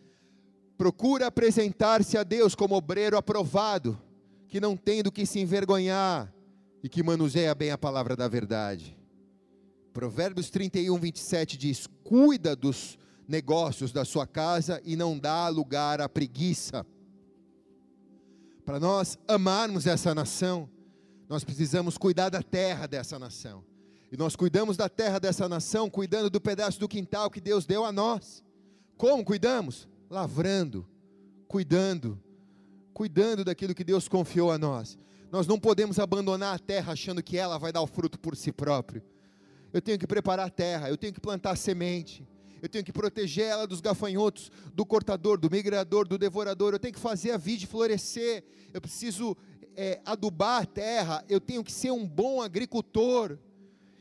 procura 0.78 1.28
apresentar-se 1.28 2.18
a 2.18 2.24
Deus 2.24 2.54
como 2.54 2.76
obreiro 2.76 3.18
aprovado, 3.18 4.00
que 4.48 4.62
não 4.62 4.78
tem 4.78 5.02
do 5.02 5.12
que 5.12 5.26
se 5.26 5.40
envergonhar 5.40 6.34
e 6.84 6.88
que 6.88 7.02
manuseia 7.02 7.54
bem 7.56 7.72
a 7.72 7.78
palavra 7.78 8.16
da 8.16 8.28
verdade. 8.28 8.98
Provérbios 9.92 10.50
31, 10.52 11.00
27 11.00 11.58
diz: 11.58 11.88
cuida 12.04 12.56
dos 12.56 13.00
negócios 13.28 13.92
da 13.92 14.06
sua 14.06 14.28
casa 14.28 14.80
e 14.86 14.96
não 14.96 15.18
dá 15.18 15.50
lugar 15.50 16.00
à 16.00 16.08
preguiça 16.08 16.86
para 18.68 18.82
nós 18.82 19.18
amarmos 19.26 19.88
essa 19.88 20.14
nação, 20.14 20.70
nós 21.30 21.42
precisamos 21.42 21.98
cuidar 21.98 22.28
da 22.28 22.44
terra 22.44 22.86
dessa 22.86 23.18
nação. 23.18 23.64
E 24.12 24.18
nós 24.18 24.36
cuidamos 24.36 24.76
da 24.76 24.90
terra 24.90 25.20
dessa 25.22 25.48
nação, 25.48 25.90
cuidando 25.90 26.30
do 26.30 26.42
pedaço 26.42 26.78
do 26.78 26.86
quintal 26.86 27.30
que 27.30 27.40
Deus 27.40 27.66
deu 27.66 27.86
a 27.86 27.94
nós. 27.94 28.44
Como 28.98 29.24
cuidamos? 29.24 29.88
Lavrando, 30.10 30.86
cuidando, 31.48 32.22
cuidando 32.94 33.46
daquilo 33.46 33.74
que 33.74 33.86
Deus 33.86 34.10
confiou 34.10 34.52
a 34.52 34.58
nós. 34.58 34.98
Nós 35.32 35.48
não 35.48 35.58
podemos 35.58 35.98
abandonar 35.98 36.54
a 36.54 36.60
terra 36.60 36.92
achando 36.92 37.24
que 37.24 37.38
ela 37.38 37.58
vai 37.58 37.72
dar 37.72 37.82
o 37.82 37.88
fruto 37.88 38.20
por 38.20 38.36
si 38.36 38.52
próprio. 38.52 39.02
Eu 39.72 39.82
tenho 39.82 39.98
que 39.98 40.06
preparar 40.06 40.46
a 40.46 40.52
terra, 40.52 40.90
eu 40.90 40.98
tenho 40.98 41.14
que 41.14 41.22
plantar 41.22 41.56
semente, 41.56 42.28
eu 42.62 42.70
tenho 42.70 42.84
que 42.84 42.92
proteger 42.92 43.46
ela 43.46 43.68
dos 43.68 43.82
gafanhotos, 43.82 44.52
do 44.74 44.86
cortador, 44.86 45.40
do 45.40 45.50
migrador, 45.50 46.08
do 46.08 46.18
devorador, 46.18 46.74
eu 46.74 46.80
tenho 46.80 46.94
que 46.94 47.00
fazer 47.00 47.32
a 47.32 47.38
vide 47.38 47.68
florescer, 47.68 48.44
eu 48.74 48.82
preciso 48.82 49.36
é, 49.76 50.02
adubar 50.06 50.64
a 50.64 50.66
terra, 50.66 51.24
eu 51.30 51.40
tenho 51.40 51.64
que 51.64 51.72
ser 51.72 51.92
um 51.92 52.06
bom 52.06 52.42
agricultor, 52.42 53.38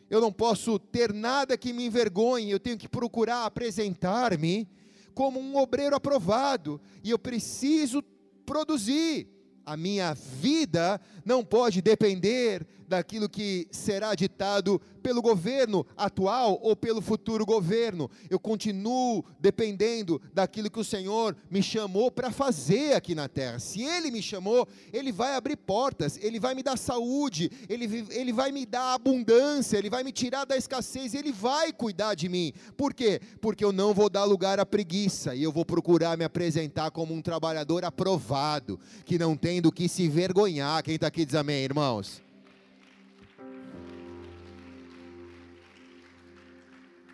eu 0.08 0.20
não 0.20 0.32
posso 0.32 0.78
ter 0.78 1.12
nada 1.12 1.56
que 1.58 1.72
me 1.72 1.86
envergonhe, 1.86 2.50
eu 2.50 2.60
tenho 2.60 2.78
que 2.78 2.88
procurar 2.88 3.44
apresentar-me 3.44 4.68
como 5.14 5.40
um 5.40 5.56
obreiro 5.56 5.96
aprovado, 5.96 6.80
e 7.02 7.10
eu 7.10 7.18
preciso 7.18 8.02
produzir. 8.44 9.28
A 9.64 9.76
minha 9.76 10.14
vida 10.14 11.00
não 11.24 11.44
pode 11.44 11.82
depender 11.82 12.64
daquilo 12.88 13.28
que 13.28 13.66
será 13.70 14.14
ditado 14.14 14.80
pelo 15.06 15.22
governo 15.22 15.86
atual 15.96 16.58
ou 16.60 16.74
pelo 16.74 17.00
futuro 17.00 17.46
governo. 17.46 18.10
Eu 18.28 18.40
continuo 18.40 19.24
dependendo 19.38 20.20
daquilo 20.34 20.68
que 20.68 20.80
o 20.80 20.84
Senhor 20.84 21.36
me 21.48 21.62
chamou 21.62 22.10
para 22.10 22.32
fazer 22.32 22.94
aqui 22.94 23.14
na 23.14 23.28
terra. 23.28 23.60
Se 23.60 23.84
Ele 23.84 24.10
me 24.10 24.20
chamou, 24.20 24.66
Ele 24.92 25.12
vai 25.12 25.36
abrir 25.36 25.56
portas, 25.58 26.18
Ele 26.20 26.40
vai 26.40 26.56
me 26.56 26.62
dar 26.62 26.76
saúde, 26.76 27.52
Ele, 27.68 28.04
ele 28.10 28.32
vai 28.32 28.50
me 28.50 28.66
dar 28.66 28.94
abundância, 28.94 29.78
Ele 29.78 29.88
vai 29.88 30.02
me 30.02 30.10
tirar 30.10 30.44
da 30.44 30.56
escassez, 30.56 31.14
Ele 31.14 31.30
vai 31.30 31.72
cuidar 31.72 32.14
de 32.14 32.28
mim. 32.28 32.52
Por 32.76 32.92
quê? 32.92 33.20
Porque 33.40 33.64
eu 33.64 33.70
não 33.70 33.94
vou 33.94 34.10
dar 34.10 34.24
lugar 34.24 34.58
à 34.58 34.66
preguiça 34.66 35.36
e 35.36 35.42
eu 35.44 35.52
vou 35.52 35.64
procurar 35.64 36.18
me 36.18 36.24
apresentar 36.24 36.90
como 36.90 37.14
um 37.14 37.22
trabalhador 37.22 37.84
aprovado, 37.84 38.80
que 39.04 39.18
não 39.20 39.36
tem 39.36 39.62
do 39.62 39.70
que 39.70 39.88
se 39.88 40.08
vergonhar. 40.08 40.82
Quem 40.82 40.96
está 40.96 41.06
aqui 41.06 41.24
diz 41.24 41.36
amém, 41.36 41.62
irmãos? 41.62 42.25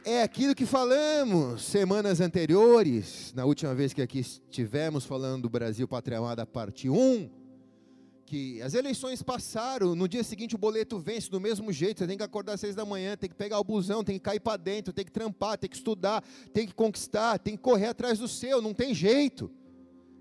É 0.04 0.22
aquilo 0.22 0.54
que 0.54 0.66
falamos 0.66 1.62
semanas 1.62 2.20
anteriores, 2.20 3.32
na 3.34 3.44
última 3.44 3.74
vez 3.74 3.92
que 3.92 4.02
aqui 4.02 4.20
estivemos 4.20 5.04
falando 5.04 5.42
do 5.42 5.48
Brasil 5.48 5.86
Pátria 5.86 6.18
Amada, 6.18 6.44
parte 6.44 6.88
1, 6.88 7.30
que 8.26 8.60
as 8.62 8.74
eleições 8.74 9.22
passaram, 9.22 9.94
no 9.94 10.08
dia 10.08 10.24
seguinte 10.24 10.54
o 10.54 10.58
boleto 10.58 10.98
vence 10.98 11.30
do 11.30 11.40
mesmo 11.40 11.72
jeito, 11.72 11.98
você 11.98 12.06
tem 12.06 12.16
que 12.16 12.22
acordar 12.22 12.54
às 12.54 12.60
seis 12.60 12.74
da 12.74 12.84
manhã, 12.84 13.16
tem 13.16 13.28
que 13.28 13.36
pegar 13.36 13.60
o 13.60 13.64
busão, 13.64 14.02
tem 14.02 14.16
que 14.16 14.24
cair 14.24 14.40
para 14.40 14.56
dentro, 14.56 14.92
tem 14.92 15.04
que 15.04 15.12
trampar, 15.12 15.58
tem 15.58 15.70
que 15.70 15.76
estudar, 15.76 16.24
tem 16.52 16.66
que 16.66 16.74
conquistar, 16.74 17.38
tem 17.38 17.56
que 17.56 17.62
correr 17.62 17.86
atrás 17.86 18.18
do 18.18 18.26
seu, 18.26 18.60
não 18.60 18.74
tem 18.74 18.94
jeito. 18.94 19.50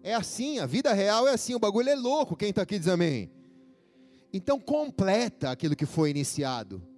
É 0.04 0.14
assim, 0.14 0.60
a 0.60 0.66
vida 0.66 0.94
real 0.94 1.28
é 1.28 1.34
assim, 1.34 1.56
o 1.56 1.60
bagulho 1.60 1.90
é 1.90 1.96
louco, 1.96 2.36
quem 2.36 2.50
está 2.50 2.64
aqui 2.64 2.78
diz 2.78 2.88
amém. 2.88 3.32
Então 4.34 4.60
completa 4.60 5.52
aquilo 5.52 5.76
que 5.76 5.86
foi 5.86 6.10
iniciado 6.10 6.91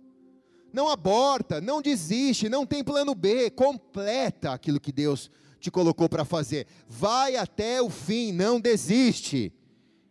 não 0.73 0.89
aborta, 0.89 1.62
não 1.62 1.81
desiste, 1.81 2.49
não 2.49 2.65
tem 2.65 2.83
plano 2.83 3.13
B, 3.13 3.51
completa 3.51 4.51
aquilo 4.51 4.79
que 4.79 4.91
Deus 4.91 5.29
te 5.59 5.69
colocou 5.69 6.09
para 6.09 6.25
fazer. 6.25 6.65
Vai 6.89 7.36
até 7.36 7.81
o 7.81 7.89
fim, 7.89 8.31
não 8.31 8.59
desiste. 8.59 9.53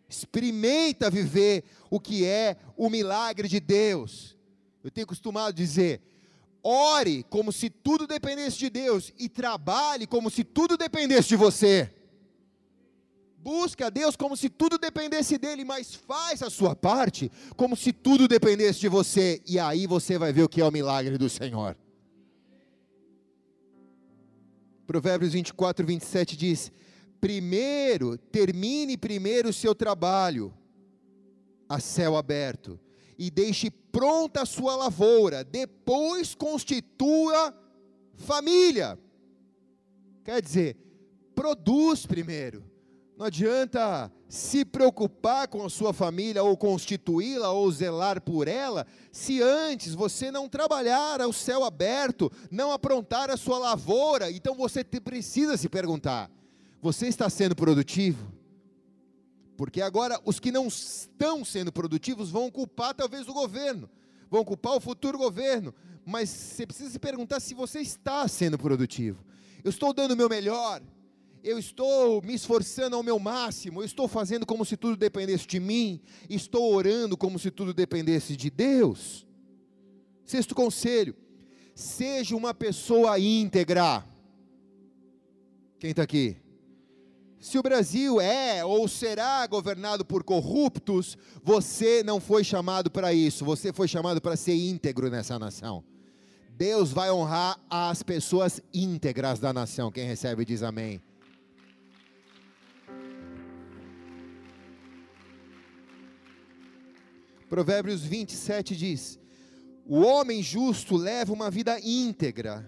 Experimenta 0.07 1.11
viver 1.11 1.65
o 1.89 1.99
que 1.99 2.25
é 2.25 2.55
o 2.77 2.89
milagre 2.89 3.47
de 3.49 3.59
Deus. 3.59 4.37
Eu 4.83 4.89
tenho 4.89 5.05
costumado 5.05 5.53
dizer: 5.53 6.01
ore 6.63 7.23
como 7.29 7.51
se 7.51 7.69
tudo 7.69 8.07
dependesse 8.07 8.57
de 8.57 8.69
Deus 8.69 9.11
e 9.19 9.27
trabalhe 9.27 10.07
como 10.07 10.29
se 10.31 10.43
tudo 10.43 10.77
dependesse 10.77 11.29
de 11.29 11.35
você. 11.35 11.93
Busca 13.43 13.87
a 13.87 13.89
Deus 13.89 14.15
como 14.15 14.37
se 14.37 14.47
tudo 14.47 14.77
dependesse 14.77 15.37
dele, 15.37 15.65
mas 15.65 15.93
faz 15.93 16.41
a 16.41 16.49
sua 16.49 16.73
parte 16.73 17.29
como 17.57 17.75
se 17.75 17.91
tudo 17.91 18.25
dependesse 18.25 18.79
de 18.79 18.87
você, 18.87 19.41
e 19.45 19.59
aí 19.59 19.85
você 19.85 20.17
vai 20.17 20.31
ver 20.31 20.43
o 20.43 20.49
que 20.49 20.61
é 20.61 20.65
o 20.65 20.71
milagre 20.71 21.17
do 21.17 21.29
Senhor. 21.29 21.75
Provérbios 24.87 25.33
24, 25.33 25.85
27 25.85 26.37
diz: 26.37 26.71
Primeiro, 27.19 28.17
termine 28.17 28.95
primeiro 28.95 29.49
o 29.49 29.53
seu 29.53 29.75
trabalho 29.75 30.53
a 31.67 31.81
céu 31.81 32.15
aberto, 32.15 32.79
e 33.19 33.29
deixe 33.29 33.69
pronta 33.69 34.43
a 34.43 34.45
sua 34.45 34.77
lavoura, 34.77 35.43
depois 35.43 36.33
constitua 36.33 37.53
família. 38.15 38.97
Quer 40.23 40.41
dizer, 40.41 40.77
produz 41.35 42.05
primeiro 42.05 42.71
não 43.23 43.27
adianta 43.27 44.11
se 44.27 44.65
preocupar 44.65 45.47
com 45.47 45.63
a 45.63 45.69
sua 45.69 45.93
família, 45.93 46.43
ou 46.43 46.57
constituí-la, 46.57 47.51
ou 47.51 47.71
zelar 47.71 48.19
por 48.21 48.49
ela, 48.49 48.85
se 49.13 49.41
antes 49.41 49.95
você 49.95 50.29
não 50.29 50.49
trabalhar 50.49 51.21
ao 51.21 51.31
céu 51.31 51.63
aberto, 51.63 52.29
não 52.51 52.69
aprontar 52.69 53.29
a 53.29 53.37
sua 53.37 53.57
lavoura. 53.57 54.29
Então 54.29 54.55
você 54.55 54.83
precisa 54.83 55.55
se 55.55 55.69
perguntar: 55.69 56.29
você 56.81 57.07
está 57.07 57.29
sendo 57.29 57.55
produtivo? 57.55 58.29
Porque 59.55 59.81
agora 59.81 60.19
os 60.25 60.37
que 60.37 60.51
não 60.51 60.67
estão 60.67 61.45
sendo 61.45 61.71
produtivos 61.71 62.29
vão 62.29 62.51
culpar 62.51 62.93
talvez 62.93 63.29
o 63.29 63.33
governo, 63.33 63.89
vão 64.29 64.43
culpar 64.43 64.75
o 64.75 64.81
futuro 64.81 65.17
governo, 65.17 65.73
mas 66.05 66.27
você 66.27 66.67
precisa 66.67 66.89
se 66.89 66.99
perguntar 66.99 67.39
se 67.39 67.53
você 67.53 67.79
está 67.79 68.27
sendo 68.27 68.57
produtivo. 68.57 69.23
Eu 69.63 69.69
estou 69.69 69.93
dando 69.93 70.11
o 70.11 70.17
meu 70.17 70.27
melhor, 70.27 70.81
eu 71.43 71.59
estou 71.59 72.21
me 72.21 72.33
esforçando 72.33 72.95
ao 72.95 73.03
meu 73.03 73.19
máximo, 73.19 73.81
eu 73.81 73.85
estou 73.85 74.07
fazendo 74.07 74.45
como 74.45 74.63
se 74.63 74.77
tudo 74.77 74.95
dependesse 74.95 75.45
de 75.45 75.59
mim, 75.59 76.01
estou 76.29 76.73
orando 76.73 77.17
como 77.17 77.37
se 77.37 77.51
tudo 77.51 77.73
dependesse 77.73 78.37
de 78.37 78.49
Deus. 78.49 79.27
Sexto 80.25 80.55
conselho: 80.55 81.13
seja 81.75 82.35
uma 82.35 82.53
pessoa 82.53 83.19
íntegra. 83.19 84.05
Quem 85.79 85.89
está 85.89 86.03
aqui? 86.03 86.37
Se 87.41 87.59
o 87.59 87.61
Brasil 87.61 88.21
é 88.21 88.63
ou 88.63 88.87
será 88.87 89.45
governado 89.45 90.05
por 90.05 90.23
corruptos, 90.23 91.17
você 91.43 92.01
não 92.01 92.21
foi 92.21 92.41
chamado 92.41 92.89
para 92.89 93.13
isso, 93.13 93.43
você 93.43 93.73
foi 93.73 93.85
chamado 93.85 94.21
para 94.21 94.37
ser 94.37 94.55
íntegro 94.55 95.09
nessa 95.09 95.37
nação. 95.37 95.83
Deus 96.55 96.93
vai 96.93 97.11
honrar 97.11 97.59
as 97.69 98.01
pessoas 98.01 98.61
íntegras 98.73 99.39
da 99.39 99.51
nação. 99.51 99.91
Quem 99.91 100.07
recebe 100.07 100.45
diz 100.45 100.63
amém. 100.63 101.01
Provérbios 107.53 108.01
27 108.01 108.75
diz: 108.75 109.19
O 109.85 109.99
homem 109.99 110.41
justo 110.41 110.97
leva 110.97 111.31
uma 111.31 111.51
vida 111.51 111.79
íntegra, 111.79 112.67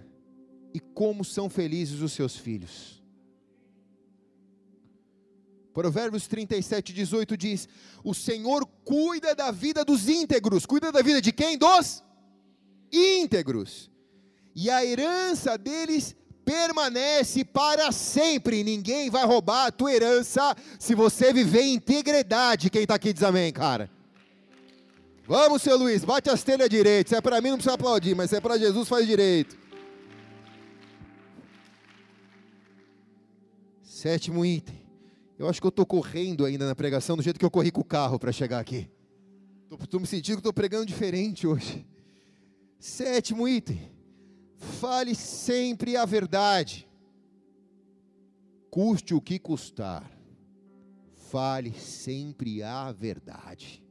e 0.76 0.80
como 0.80 1.26
são 1.26 1.50
felizes 1.50 2.02
os 2.02 2.12
seus 2.12 2.36
filhos. 2.36 3.04
Provérbios 5.74 6.28
37, 6.28 6.94
18 6.94 7.36
diz: 7.36 7.68
O 8.04 8.14
Senhor 8.14 8.64
cuida 8.84 9.34
da 9.34 9.50
vida 9.50 9.84
dos 9.84 10.08
íntegros. 10.08 10.68
Cuida 10.68 10.92
da 10.92 11.02
vida 11.02 11.20
de 11.20 11.32
quem? 11.32 11.58
Dos 11.58 12.04
íntegros. 12.92 13.90
E 14.56 14.70
a 14.70 14.86
herança 14.86 15.58
deles 15.58 16.16
permanece 16.46 17.44
para 17.44 17.92
sempre. 17.92 18.64
Ninguém 18.64 19.10
vai 19.10 19.26
roubar 19.26 19.66
a 19.66 19.72
tua 19.72 19.92
herança 19.92 20.56
se 20.78 20.94
você 20.94 21.34
viver 21.34 21.64
em 21.64 21.74
integridade. 21.74 22.70
Quem 22.70 22.84
está 22.84 22.94
aqui 22.94 23.12
diz 23.12 23.24
amém, 23.24 23.52
cara. 23.52 23.95
Vamos, 25.28 25.64
seu 25.64 25.76
Luiz, 25.76 26.04
bate 26.04 26.30
as 26.30 26.44
telhas 26.44 26.70
direito. 26.70 27.10
Se 27.10 27.16
é 27.16 27.22
para 27.22 27.42
mim, 27.42 27.50
não 27.50 27.58
precisa 27.58 27.74
aplaudir, 27.74 28.16
mas 28.16 28.30
se 28.30 28.36
é 28.36 28.42
para 28.42 28.60
Jesus, 28.60 28.88
faz 28.88 29.08
direito. 29.08 29.58
Sétimo 33.82 34.46
item. 34.46 34.86
Eu 35.38 35.50
acho 35.50 35.60
que 35.60 35.66
eu 35.66 35.70
estou 35.70 35.86
correndo 35.86 36.46
ainda 36.46 36.68
na 36.68 36.76
pregação 36.76 37.18
do 37.18 37.24
jeito 37.24 37.40
que 37.40 37.46
eu 37.46 37.50
corri 37.50 37.72
com 37.72 37.82
o 37.82 37.86
carro 37.86 38.20
para 38.20 38.32
chegar 38.32 38.60
aqui. 38.60 38.88
Estou 39.82 40.00
me 40.00 40.06
sentindo 40.06 40.36
que 40.36 40.42
estou 40.42 40.54
pregando 40.54 40.86
diferente 40.86 41.48
hoje. 41.48 41.86
Sétimo 42.80 43.48
item. 43.48 43.92
Fale 44.80 45.16
sempre 45.16 45.98
a 45.98 46.06
verdade. 46.06 46.88
Custe 48.70 49.16
o 49.16 49.22
que 49.22 49.40
custar. 49.40 50.10
Fale 51.32 51.74
sempre 51.74 52.62
a 52.62 52.92
verdade. 52.92 53.85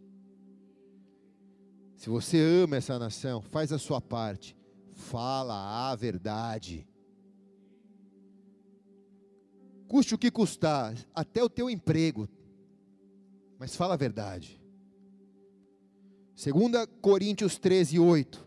Se 2.04 2.10
você 2.10 2.38
ama 2.38 2.76
essa 2.76 2.98
nação, 2.98 3.40
faz 3.40 3.72
a 3.72 3.78
sua 3.78 3.98
parte. 3.98 4.54
Fala 4.92 5.90
a 5.90 5.96
verdade 5.96 6.86
custe 9.94 10.12
o 10.12 10.18
que 10.18 10.28
custar, 10.28 10.92
até 11.14 11.40
o 11.40 11.48
teu 11.48 11.70
emprego, 11.70 12.28
mas 13.60 13.76
fala 13.76 13.94
a 13.94 13.96
verdade. 13.96 14.60
2 16.34 16.88
Coríntios 17.00 17.58
13, 17.58 18.00
8: 18.00 18.44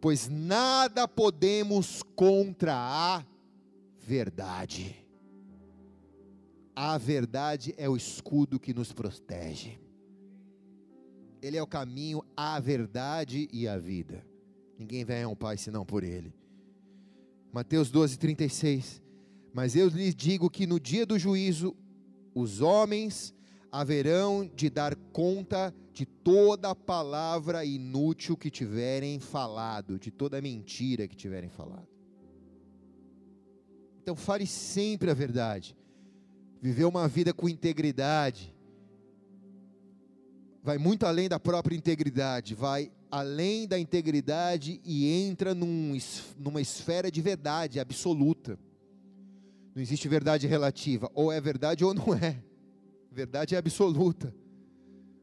Pois 0.00 0.28
nada 0.28 1.08
podemos 1.08 2.00
contra 2.14 2.76
a 2.76 3.24
verdade. 3.98 5.04
A 6.76 6.96
verdade 6.96 7.74
é 7.76 7.88
o 7.88 7.96
escudo 7.96 8.60
que 8.60 8.72
nos 8.72 8.92
protege. 8.92 9.80
Ele 11.44 11.58
é 11.58 11.62
o 11.62 11.66
caminho, 11.66 12.24
a 12.34 12.58
verdade 12.58 13.50
e 13.52 13.68
a 13.68 13.76
vida. 13.76 14.24
Ninguém 14.78 15.04
vem 15.04 15.24
ao 15.24 15.36
Pai 15.36 15.58
senão 15.58 15.84
por 15.84 16.02
Ele. 16.02 16.32
Mateus 17.52 17.90
12, 17.90 18.18
36. 18.18 19.02
Mas 19.52 19.76
eu 19.76 19.88
lhes 19.88 20.14
digo 20.14 20.48
que 20.48 20.66
no 20.66 20.80
dia 20.80 21.04
do 21.04 21.18
juízo, 21.18 21.76
os 22.34 22.62
homens 22.62 23.34
haverão 23.70 24.50
de 24.56 24.70
dar 24.70 24.96
conta 25.12 25.74
de 25.92 26.06
toda 26.06 26.74
palavra 26.74 27.62
inútil 27.62 28.38
que 28.38 28.50
tiverem 28.50 29.20
falado, 29.20 29.98
de 29.98 30.10
toda 30.10 30.40
mentira 30.40 31.06
que 31.06 31.14
tiverem 31.14 31.50
falado. 31.50 31.86
Então 34.00 34.16
fale 34.16 34.46
sempre 34.46 35.10
a 35.10 35.14
verdade. 35.14 35.76
Viver 36.62 36.86
uma 36.86 37.06
vida 37.06 37.34
com 37.34 37.50
integridade 37.50 38.53
vai 40.64 40.78
muito 40.78 41.04
além 41.04 41.28
da 41.28 41.38
própria 41.38 41.76
integridade, 41.76 42.54
vai 42.54 42.90
além 43.10 43.68
da 43.68 43.78
integridade 43.78 44.80
e 44.82 45.06
entra 45.12 45.54
num, 45.54 45.94
numa 46.38 46.58
esfera 46.58 47.10
de 47.10 47.20
verdade 47.20 47.78
absoluta. 47.78 48.58
Não 49.74 49.82
existe 49.82 50.08
verdade 50.08 50.46
relativa, 50.46 51.10
ou 51.14 51.30
é 51.30 51.38
verdade 51.38 51.84
ou 51.84 51.92
não 51.92 52.14
é. 52.14 52.42
Verdade 53.12 53.54
é 53.54 53.58
absoluta. 53.58 54.34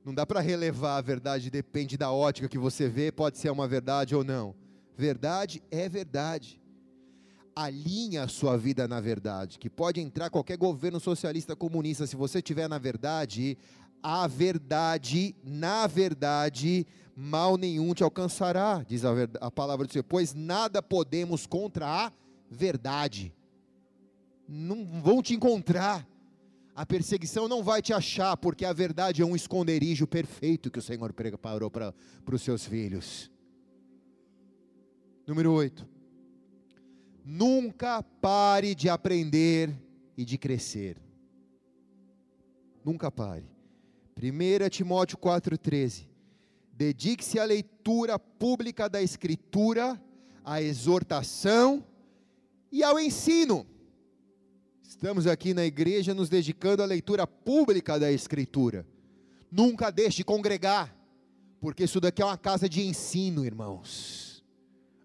Não 0.05 0.13
dá 0.13 0.27
para 0.27 0.41
relevar 0.41 0.97
a 0.97 1.01
verdade, 1.01 1.49
depende 1.49 1.97
da 1.97 2.11
ótica 2.11 2.47
que 2.47 2.59
você 2.59 2.87
vê, 2.87 3.11
pode 3.11 3.39
ser 3.39 3.49
uma 3.49 3.67
verdade 3.67 4.15
ou 4.15 4.23
não. 4.23 4.53
Verdade 4.95 5.63
é 5.71 5.89
verdade. 5.89 6.61
Alinha 7.55 8.23
a 8.23 8.27
sua 8.27 8.57
vida 8.57 8.87
na 8.87 9.01
verdade, 9.01 9.57
que 9.57 9.71
pode 9.71 9.99
entrar 9.99 10.29
qualquer 10.29 10.57
governo 10.57 10.99
socialista 10.99 11.55
comunista, 11.55 12.05
se 12.05 12.15
você 12.15 12.43
tiver 12.43 12.69
na 12.69 12.77
verdade, 12.77 13.57
a 14.01 14.27
verdade, 14.27 15.35
na 15.43 15.87
verdade, 15.87 16.85
mal 17.15 17.57
nenhum 17.57 17.93
te 17.93 18.03
alcançará, 18.03 18.83
diz 18.87 19.05
a, 19.05 19.13
verdade, 19.13 19.45
a 19.45 19.51
palavra 19.51 19.85
do 19.85 19.91
Senhor, 19.93 20.03
pois 20.03 20.33
nada 20.33 20.81
podemos 20.81 21.45
contra 21.45 21.87
a 21.87 22.11
verdade 22.49 23.33
não 24.51 24.85
vão 25.01 25.21
te 25.21 25.33
encontrar. 25.33 26.07
A 26.75 26.85
perseguição 26.85 27.47
não 27.47 27.63
vai 27.63 27.81
te 27.81 27.93
achar, 27.93 28.35
porque 28.37 28.65
a 28.65 28.73
verdade 28.73 29.21
é 29.21 29.25
um 29.25 29.35
esconderijo 29.35 30.05
perfeito 30.05 30.69
que 30.69 30.79
o 30.79 30.81
Senhor 30.81 31.13
preparou 31.13 31.69
para 31.69 31.93
os 32.31 32.41
seus 32.41 32.65
filhos. 32.65 33.31
Número 35.25 35.51
8. 35.51 35.87
Nunca 37.23 38.01
pare 38.01 38.73
de 38.73 38.89
aprender 38.89 39.73
e 40.17 40.25
de 40.25 40.37
crescer. 40.37 40.97
Nunca 42.83 43.11
pare. 43.11 43.50
1 44.21 44.69
Timóteo 44.69 45.17
4,13. 45.17 46.05
Dedique-se 46.73 47.39
à 47.39 47.43
leitura 47.43 48.19
pública 48.19 48.87
da 48.87 49.01
Escritura, 49.01 49.99
à 50.45 50.61
exortação 50.61 51.83
e 52.71 52.83
ao 52.83 52.99
ensino. 52.99 53.65
Estamos 54.83 55.25
aqui 55.25 55.55
na 55.55 55.65
igreja 55.65 56.13
nos 56.13 56.29
dedicando 56.29 56.83
à 56.83 56.85
leitura 56.85 57.25
pública 57.25 57.99
da 57.99 58.11
Escritura. 58.11 58.85
Nunca 59.51 59.89
deixe 59.89 60.17
de 60.17 60.23
congregar, 60.23 60.95
porque 61.59 61.85
isso 61.85 61.99
daqui 61.99 62.21
é 62.21 62.25
uma 62.25 62.37
casa 62.37 62.69
de 62.69 62.81
ensino, 62.81 63.43
irmãos. 63.43 64.43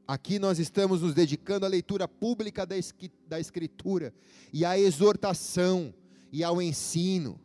Aqui 0.06 0.38
nós 0.38 0.58
estamos 0.58 1.00
nos 1.00 1.14
dedicando 1.14 1.64
à 1.64 1.68
leitura 1.68 2.06
pública 2.06 2.66
da 2.66 3.40
Escritura 3.40 4.12
e 4.52 4.64
à 4.64 4.78
exortação 4.78 5.92
e 6.30 6.44
ao 6.44 6.60
ensino. 6.60 7.40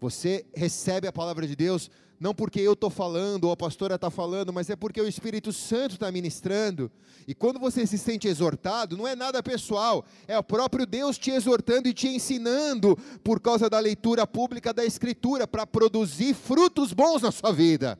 Você 0.00 0.46
recebe 0.54 1.08
a 1.08 1.12
palavra 1.12 1.46
de 1.46 1.56
Deus 1.56 1.90
não 2.20 2.34
porque 2.34 2.60
eu 2.60 2.72
estou 2.72 2.90
falando 2.90 3.44
ou 3.44 3.52
a 3.52 3.56
pastora 3.56 3.94
está 3.94 4.10
falando, 4.10 4.52
mas 4.52 4.68
é 4.68 4.76
porque 4.76 5.00
o 5.00 5.06
Espírito 5.06 5.52
Santo 5.52 5.94
está 5.94 6.10
ministrando. 6.10 6.90
E 7.26 7.34
quando 7.34 7.60
você 7.60 7.86
se 7.86 7.96
sente 7.96 8.26
exortado, 8.26 8.96
não 8.96 9.06
é 9.06 9.14
nada 9.14 9.42
pessoal, 9.42 10.04
é 10.26 10.36
o 10.36 10.42
próprio 10.42 10.84
Deus 10.84 11.16
te 11.16 11.30
exortando 11.30 11.88
e 11.88 11.94
te 11.94 12.08
ensinando 12.08 12.96
por 13.22 13.40
causa 13.40 13.70
da 13.70 13.78
leitura 13.78 14.26
pública 14.26 14.72
da 14.72 14.84
Escritura 14.84 15.46
para 15.46 15.66
produzir 15.66 16.34
frutos 16.34 16.92
bons 16.92 17.22
na 17.22 17.30
sua 17.30 17.52
vida. 17.52 17.98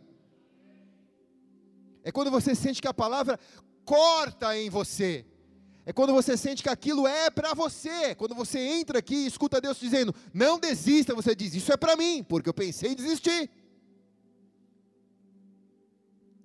É 2.03 2.11
quando 2.11 2.31
você 2.31 2.55
sente 2.55 2.81
que 2.81 2.89
a 2.89 2.95
palavra 2.95 3.39
corta 3.85 4.57
em 4.57 4.69
você. 4.69 5.25
É 5.89 5.93
quando 5.93 6.13
você 6.13 6.37
sente 6.37 6.63
que 6.63 6.69
aquilo 6.69 7.07
é 7.07 7.31
para 7.31 7.55
você. 7.55 8.15
Quando 8.15 8.35
você 8.35 8.59
entra 8.59 8.99
aqui 8.99 9.15
e 9.15 9.27
escuta 9.27 9.61
Deus 9.61 9.81
dizendo: 9.81 10.15
"Não 10.35 10.59
desista", 10.59 11.15
você 11.15 11.35
diz: 11.35 11.55
"Isso 11.55 11.73
é 11.73 11.79
para 11.79 11.97
mim", 11.97 12.23
porque 12.23 12.49
eu 12.49 12.55
pensei 12.55 12.93
em 12.93 12.95
desistir 12.95 13.51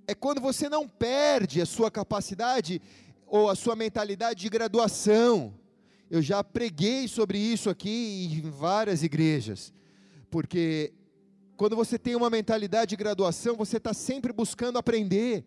é 0.08 0.14
quando 0.14 0.42
você 0.42 0.70
não 0.70 0.88
perde 0.88 1.62
a 1.62 1.66
sua 1.66 1.90
capacidade 1.90 2.82
ou 3.26 3.50
a 3.50 3.56
sua 3.56 3.76
mentalidade 3.76 4.42
de 4.42 4.50
graduação. 4.50 5.54
Eu 6.10 6.22
já 6.22 6.44
preguei 6.44 7.08
sobre 7.08 7.38
isso 7.38 7.70
aqui 7.70 8.30
em 8.32 8.50
várias 8.50 9.02
igrejas, 9.02 9.74
porque 10.30 10.94
quando 11.58 11.76
você 11.76 11.98
tem 11.98 12.16
uma 12.16 12.30
mentalidade 12.30 12.90
de 12.90 12.96
graduação, 12.96 13.56
você 13.56 13.78
está 13.78 13.94
sempre 13.94 14.32
buscando 14.32 14.78
aprender, 14.78 15.46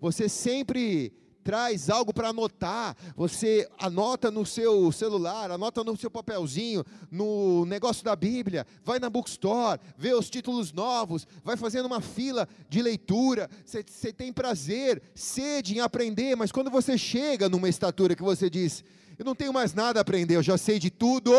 você 0.00 0.28
sempre 0.28 1.12
traz 1.42 1.90
algo 1.90 2.12
para 2.12 2.28
anotar. 2.28 2.96
Você 3.16 3.68
anota 3.78 4.30
no 4.30 4.44
seu 4.46 4.90
celular, 4.92 5.50
anota 5.50 5.82
no 5.82 5.96
seu 5.96 6.10
papelzinho, 6.10 6.84
no 7.10 7.64
negócio 7.66 8.04
da 8.04 8.14
Bíblia, 8.14 8.66
vai 8.84 8.98
na 8.98 9.10
bookstore, 9.10 9.80
vê 9.96 10.14
os 10.14 10.30
títulos 10.30 10.72
novos, 10.72 11.26
vai 11.44 11.56
fazendo 11.56 11.86
uma 11.86 12.00
fila 12.00 12.48
de 12.68 12.82
leitura. 12.82 13.48
Você, 13.64 14.12
tem 14.12 14.32
prazer, 14.32 15.02
sede 15.14 15.76
em 15.76 15.80
aprender, 15.80 16.36
mas 16.36 16.52
quando 16.52 16.70
você 16.70 16.96
chega 16.96 17.48
numa 17.48 17.68
estatura 17.68 18.14
que 18.14 18.22
você 18.22 18.48
diz: 18.48 18.84
Eu 19.18 19.24
não 19.24 19.34
tenho 19.34 19.52
mais 19.52 19.74
nada 19.74 20.00
a 20.00 20.02
aprender, 20.02 20.36
eu 20.36 20.42
já 20.42 20.58
sei 20.58 20.78
de 20.78 20.90
tudo, 20.90 21.32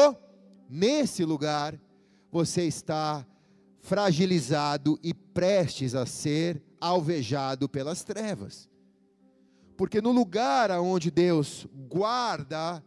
nesse 0.70 1.24
lugar, 1.26 1.80
você 2.32 2.64
está 2.64 3.26
fragilizado 3.82 5.00
e 5.04 5.14
prestes 5.14 5.96
a 5.96 6.06
ser 6.06 6.62
alvejado 6.80 7.68
pelas 7.68 8.04
trevas. 8.04 8.71
Porque 9.82 10.00
no 10.00 10.12
lugar 10.12 10.70
onde 10.80 11.10
Deus 11.10 11.66
guarda 11.90 12.84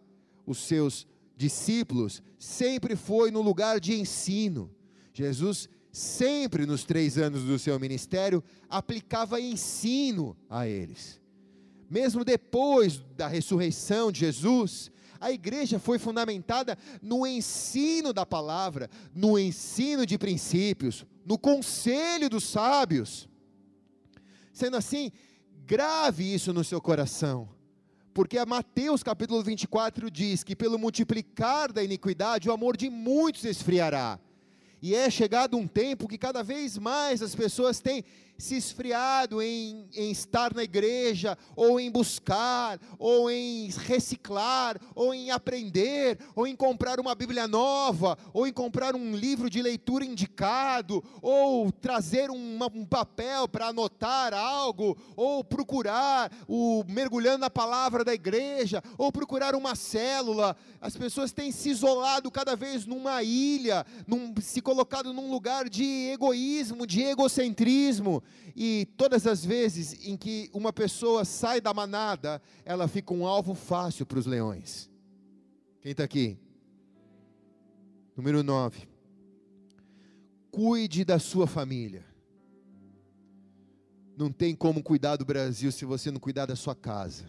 os 0.47 0.59
seus 0.59 1.09
discípulos, 1.37 2.23
sempre 2.39 2.95
foi 2.95 3.33
no 3.33 3.43
lugar 3.43 3.81
de 3.81 3.95
ensino. 3.95 4.71
Jesus 5.13 5.69
sempre 5.91 6.67
nos 6.67 6.85
três 6.85 7.19
anos 7.19 7.43
do 7.43 7.59
seu 7.59 7.81
ministério 7.81 8.45
aplicava 8.71 9.41
ensino 9.41 10.37
a 10.49 10.69
eles. 10.69 11.21
Mesmo 11.91 12.25
depois 12.25 13.03
da 13.17 13.27
ressurreição 13.27 14.13
de 14.13 14.21
Jesus, 14.21 14.93
A 15.25 15.33
igreja 15.33 15.79
foi 15.79 15.99
fundamentada 15.99 16.77
no 17.01 17.27
ensino 17.27 18.13
da 18.13 18.27
palavra, 18.27 18.91
no 19.15 19.39
ensino 19.39 20.05
de 20.05 20.19
princípios, 20.19 21.07
no 21.25 21.39
conselho 21.39 22.29
dos 22.29 22.45
sábios. 22.45 23.27
Sendo 24.53 24.77
assim, 24.77 25.11
grave 25.67 26.35
isso 26.35 26.53
no 26.53 26.63
seu 26.63 26.81
coração. 26.81 27.49
Porque 28.13 28.43
Mateus 28.45 29.03
capítulo 29.03 29.43
24 29.43 30.11
diz 30.11 30.45
que 30.45 30.55
pelo 30.55 30.79
multiplicar 30.79 31.73
da 31.73 31.83
iniquidade 31.83 32.49
o 32.49 32.53
amor 32.53 32.77
de 32.77 32.89
muitos 32.89 33.45
esfriará. 33.45 34.19
E 34.81 34.95
é 34.95 35.11
chegado 35.11 35.57
um 35.57 35.67
tempo 35.67 36.07
que 36.07 36.19
cada 36.19 36.43
vez 36.43 36.77
mais 36.79 37.23
as 37.23 37.35
pessoas 37.35 37.81
têm 37.81 38.05
se 38.37 38.57
esfriado 38.57 39.41
em, 39.41 39.89
em, 39.95 40.11
estar 40.11 40.53
na 40.55 40.65
igreja, 40.65 41.39
ou 41.55 41.79
em 41.79 41.91
buscar, 41.91 42.81
ou 42.99 43.31
em 43.31 43.71
reciclar, 43.71 44.77
ou 44.95 45.15
em 45.15 45.31
aprender, 45.31 46.19
ou 46.35 46.47
em 46.47 46.57
comprar 46.57 46.99
uma 46.99 47.15
Bíblia 47.15 47.47
nova, 47.47 48.19
ou 48.33 48.47
em 48.47 48.53
comprar 48.53 48.95
um 48.97 49.15
livro 49.15 49.49
de 49.49 49.63
leitura 49.63 50.05
indicado, 50.05 51.03
ou 51.23 51.71
trazer 51.71 52.31
uma, 52.31 52.67
um 52.75 52.85
papel 52.85 53.47
para 53.47 53.69
anotar 53.69 54.35
algo, 54.35 54.99
ou 55.17 55.45
procurar 55.45 56.33
o 56.49 56.85
mergulhando 56.89 57.39
na 57.39 57.51
palavra 57.51 58.05
da 58.05 58.13
igreja, 58.13 58.83
ou 58.99 59.13
procurar 59.13 59.55
uma 59.55 59.77
célula. 59.77 60.57
As 60.81 60.97
pessoas 60.97 61.33
têm 61.33 61.53
se 61.53 61.71
isolado 61.71 62.31
cada 62.31 62.57
vez 62.57 62.85
numa 62.85 63.23
ilha, 63.23 63.87
num, 64.07 64.35
se 64.41 64.61
colocado 64.61 65.13
num 65.13 65.31
lugar 65.31 65.69
de 65.69 66.11
egoísmo, 66.13 66.87
de 66.87 67.03
egocentrismo 67.03 68.24
e 68.57 68.87
todas 68.97 69.27
as 69.27 69.45
vezes 69.45 70.07
em 70.07 70.17
que 70.17 70.51
uma 70.53 70.73
pessoa 70.73 71.25
sai 71.25 71.61
da 71.61 71.75
manada, 71.75 72.41
ela 72.65 72.87
fica 72.89 73.13
um 73.13 73.27
alvo 73.27 73.55
fácil 73.55 74.07
para 74.07 74.19
os 74.19 74.27
leões. 74.27 74.91
Quem 75.81 75.93
está 75.93 76.05
aqui? 76.05 76.39
Número 78.17 78.43
9. 78.43 78.89
Cuide 80.51 81.05
da 81.05 81.19
sua 81.19 81.47
família. 81.47 82.05
Não 84.17 84.31
tem 84.31 84.55
como 84.55 84.83
cuidar 84.83 85.17
do 85.17 85.25
Brasil 85.25 85.73
se 85.73 85.85
você 85.85 86.11
não 86.11 86.21
cuidar 86.21 86.47
da 86.47 86.55
sua 86.55 86.75
casa. 86.75 87.25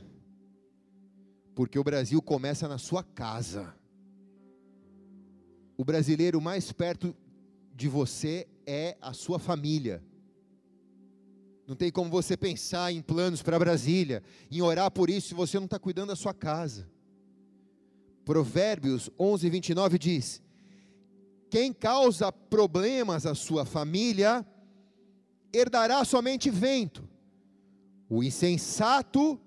Porque 1.56 1.80
o 1.80 1.84
Brasil 1.84 2.22
começa 2.22 2.68
na 2.68 2.78
sua 2.78 3.04
casa. 3.04 3.74
O 5.76 5.84
brasileiro 5.84 6.40
mais 6.40 6.72
perto 6.72 7.16
de 7.74 7.90
você 7.90 8.48
é 8.66 8.96
a 9.02 9.12
sua 9.12 9.40
família. 9.40 10.04
Não 11.68 11.76
tem 11.76 11.92
como 11.92 12.10
você 12.10 12.38
pensar 12.38 12.92
em 12.92 13.02
planos 13.02 13.42
para 13.42 13.58
Brasília, 13.58 14.22
em 14.52 14.62
orar 14.62 14.92
por 14.92 15.10
isso, 15.10 15.30
se 15.30 15.34
você 15.34 15.58
não 15.58 15.66
está 15.66 15.80
cuidando 15.80 16.10
da 16.10 16.16
sua 16.16 16.34
casa. 16.34 16.88
Provérbios 18.24 19.10
11, 19.20 19.50
29 19.50 19.98
diz: 19.98 20.42
Quem 21.50 21.74
causa 21.74 22.32
problemas 22.32 23.26
à 23.26 23.34
sua 23.34 23.66
família, 23.66 24.46
herdará 25.52 26.04
somente 26.06 26.50
vento. 26.50 27.08
O 28.08 28.24
insensato 28.24 29.40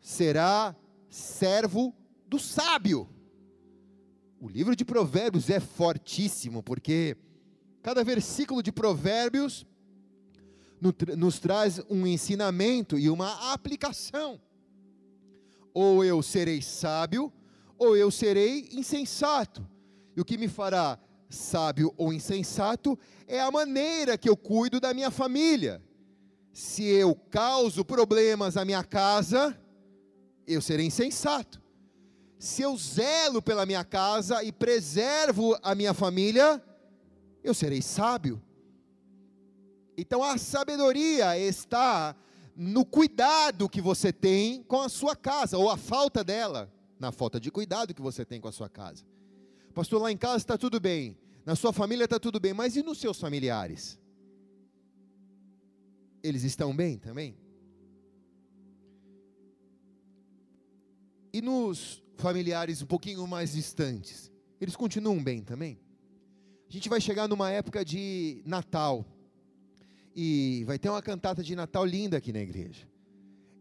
será 0.00 0.76
servo 1.08 1.94
do 2.26 2.38
sábio. 2.38 3.08
O 4.40 4.48
livro 4.48 4.74
de 4.74 4.84
Provérbios 4.84 5.50
é 5.50 5.60
fortíssimo, 5.60 6.62
porque 6.62 7.16
cada 7.82 8.02
versículo 8.04 8.62
de 8.62 8.72
Provérbios 8.72 9.66
nos 11.16 11.38
traz 11.38 11.80
um 11.88 12.06
ensinamento 12.06 12.98
e 12.98 13.08
uma 13.08 13.52
aplicação. 13.52 14.40
Ou 15.72 16.04
eu 16.04 16.22
serei 16.22 16.60
sábio, 16.60 17.32
ou 17.78 17.96
eu 17.96 18.10
serei 18.10 18.68
insensato. 18.72 19.66
E 20.16 20.20
o 20.20 20.24
que 20.24 20.36
me 20.36 20.48
fará 20.48 20.98
sábio 21.30 21.94
ou 21.96 22.12
insensato 22.12 22.98
é 23.26 23.40
a 23.40 23.50
maneira 23.50 24.18
que 24.18 24.28
eu 24.28 24.36
cuido 24.36 24.80
da 24.80 24.92
minha 24.92 25.10
família. 25.10 25.82
Se 26.52 26.84
eu 26.84 27.14
causo 27.14 27.84
problemas 27.84 28.56
à 28.56 28.64
minha 28.64 28.84
casa, 28.84 29.58
eu 30.46 30.60
serei 30.60 30.86
insensato. 30.86 31.62
Se 32.38 32.62
eu 32.62 32.76
zelo 32.76 33.40
pela 33.40 33.64
minha 33.64 33.84
casa 33.84 34.42
e 34.42 34.52
preservo 34.52 35.56
a 35.62 35.74
minha 35.74 35.94
família, 35.94 36.62
eu 37.42 37.54
serei 37.54 37.80
sábio. 37.80 38.42
Então 39.96 40.22
a 40.22 40.38
sabedoria 40.38 41.38
está 41.38 42.16
no 42.56 42.84
cuidado 42.84 43.68
que 43.68 43.80
você 43.80 44.12
tem 44.12 44.62
com 44.62 44.80
a 44.80 44.88
sua 44.88 45.16
casa, 45.16 45.58
ou 45.58 45.70
a 45.70 45.76
falta 45.76 46.22
dela, 46.22 46.72
na 46.98 47.12
falta 47.12 47.40
de 47.40 47.50
cuidado 47.50 47.94
que 47.94 48.02
você 48.02 48.24
tem 48.24 48.40
com 48.40 48.48
a 48.48 48.52
sua 48.52 48.68
casa. 48.68 49.04
Pastor, 49.74 50.00
lá 50.00 50.12
em 50.12 50.16
casa 50.16 50.36
está 50.38 50.58
tudo 50.58 50.78
bem, 50.78 51.16
na 51.44 51.56
sua 51.56 51.72
família 51.72 52.04
está 52.04 52.18
tudo 52.18 52.38
bem, 52.38 52.52
mas 52.52 52.76
e 52.76 52.82
nos 52.82 52.98
seus 52.98 53.18
familiares? 53.18 53.98
Eles 56.22 56.44
estão 56.44 56.74
bem 56.74 56.98
também? 56.98 57.36
E 61.32 61.40
nos 61.40 62.02
familiares 62.16 62.82
um 62.82 62.86
pouquinho 62.86 63.26
mais 63.26 63.52
distantes, 63.52 64.30
eles 64.60 64.76
continuam 64.76 65.22
bem 65.22 65.42
também? 65.42 65.80
A 66.68 66.72
gente 66.72 66.88
vai 66.88 67.00
chegar 67.00 67.26
numa 67.26 67.50
época 67.50 67.84
de 67.84 68.42
Natal 68.46 69.04
e 70.14 70.64
vai 70.66 70.78
ter 70.78 70.88
uma 70.88 71.02
cantata 71.02 71.42
de 71.42 71.54
Natal 71.56 71.84
linda 71.84 72.16
aqui 72.16 72.32
na 72.32 72.40
igreja. 72.40 72.86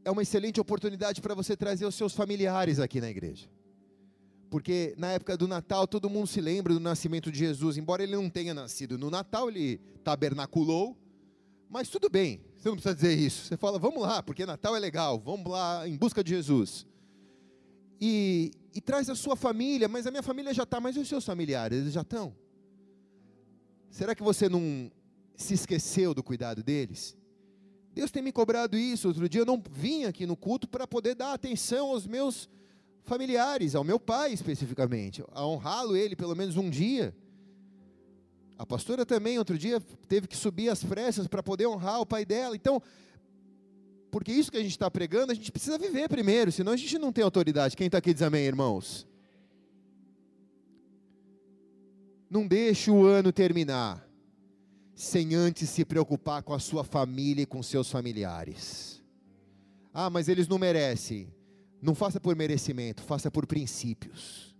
É 0.03 0.11
uma 0.11 0.21
excelente 0.21 0.59
oportunidade 0.59 1.21
para 1.21 1.35
você 1.35 1.55
trazer 1.55 1.85
os 1.85 1.95
seus 1.95 2.13
familiares 2.13 2.79
aqui 2.79 2.99
na 2.99 3.09
igreja. 3.09 3.49
Porque 4.49 4.93
na 4.97 5.11
época 5.13 5.37
do 5.37 5.47
Natal 5.47 5.87
todo 5.87 6.09
mundo 6.09 6.27
se 6.27 6.41
lembra 6.41 6.73
do 6.73 6.79
nascimento 6.79 7.31
de 7.31 7.39
Jesus, 7.39 7.77
embora 7.77 8.03
ele 8.03 8.15
não 8.15 8.29
tenha 8.29 8.53
nascido 8.53 8.97
no 8.97 9.09
Natal, 9.09 9.49
ele 9.49 9.79
tabernaculou. 10.03 10.97
Mas 11.69 11.87
tudo 11.87 12.09
bem, 12.09 12.41
você 12.57 12.67
não 12.67 12.75
precisa 12.75 12.93
dizer 12.93 13.17
isso. 13.17 13.45
Você 13.45 13.55
fala, 13.55 13.79
vamos 13.79 14.01
lá, 14.01 14.21
porque 14.21 14.45
Natal 14.45 14.75
é 14.75 14.79
legal, 14.79 15.17
vamos 15.19 15.49
lá 15.49 15.87
em 15.87 15.95
busca 15.95 16.21
de 16.21 16.31
Jesus. 16.31 16.85
E, 18.01 18.51
e 18.73 18.81
traz 18.81 19.09
a 19.09 19.15
sua 19.15 19.37
família, 19.37 19.87
mas 19.87 20.05
a 20.05 20.11
minha 20.11 20.23
família 20.23 20.53
já 20.53 20.63
está, 20.63 20.81
mas 20.81 20.97
e 20.97 20.99
os 20.99 21.07
seus 21.07 21.23
familiares, 21.23 21.79
eles 21.79 21.93
já 21.93 22.01
estão? 22.01 22.35
Será 23.89 24.13
que 24.13 24.23
você 24.23 24.49
não 24.49 24.91
se 25.35 25.53
esqueceu 25.53 26.13
do 26.13 26.23
cuidado 26.23 26.63
deles? 26.63 27.15
Deus 27.93 28.11
tem 28.11 28.23
me 28.23 28.31
cobrado 28.31 28.77
isso. 28.77 29.07
Outro 29.07 29.27
dia 29.27 29.41
eu 29.41 29.45
não 29.45 29.61
vim 29.69 30.05
aqui 30.05 30.25
no 30.25 30.35
culto 30.35 30.67
para 30.67 30.87
poder 30.87 31.15
dar 31.15 31.33
atenção 31.33 31.89
aos 31.89 32.07
meus 32.07 32.49
familiares, 33.03 33.75
ao 33.75 33.83
meu 33.83 33.99
pai 33.99 34.31
especificamente, 34.31 35.23
a 35.31 35.45
honrá-lo 35.45 35.95
ele 35.95 36.15
pelo 36.15 36.35
menos 36.35 36.55
um 36.55 36.69
dia. 36.69 37.15
A 38.57 38.65
pastora 38.65 39.05
também, 39.05 39.39
outro 39.39 39.57
dia, 39.57 39.81
teve 40.07 40.27
que 40.27 40.37
subir 40.37 40.69
as 40.69 40.83
pressas 40.83 41.27
para 41.27 41.41
poder 41.41 41.65
honrar 41.65 41.99
o 41.99 42.05
pai 42.05 42.23
dela. 42.23 42.55
Então, 42.55 42.81
porque 44.11 44.31
isso 44.31 44.51
que 44.51 44.57
a 44.57 44.61
gente 44.61 44.71
está 44.71 44.89
pregando, 44.89 45.31
a 45.31 45.35
gente 45.35 45.51
precisa 45.51 45.79
viver 45.79 46.07
primeiro, 46.07 46.51
senão 46.51 46.71
a 46.71 46.77
gente 46.77 46.97
não 46.99 47.11
tem 47.11 47.23
autoridade. 47.23 47.75
Quem 47.75 47.87
está 47.87 47.97
aqui 47.97 48.13
diz 48.13 48.21
amém, 48.21 48.45
irmãos? 48.45 49.07
Não 52.29 52.47
deixe 52.47 52.91
o 52.91 53.03
ano 53.03 53.31
terminar 53.31 54.10
sem 55.01 55.33
antes 55.33 55.67
se 55.67 55.83
preocupar 55.83 56.43
com 56.43 56.53
a 56.53 56.59
sua 56.59 56.83
família 56.83 57.41
e 57.41 57.45
com 57.47 57.63
seus 57.63 57.89
familiares. 57.89 59.01
Ah, 59.91 60.11
mas 60.11 60.29
eles 60.29 60.47
não 60.47 60.59
merecem. 60.59 61.33
Não 61.81 61.95
faça 61.95 62.19
por 62.19 62.35
merecimento, 62.35 63.01
faça 63.01 63.31
por 63.31 63.47
princípios. 63.47 64.55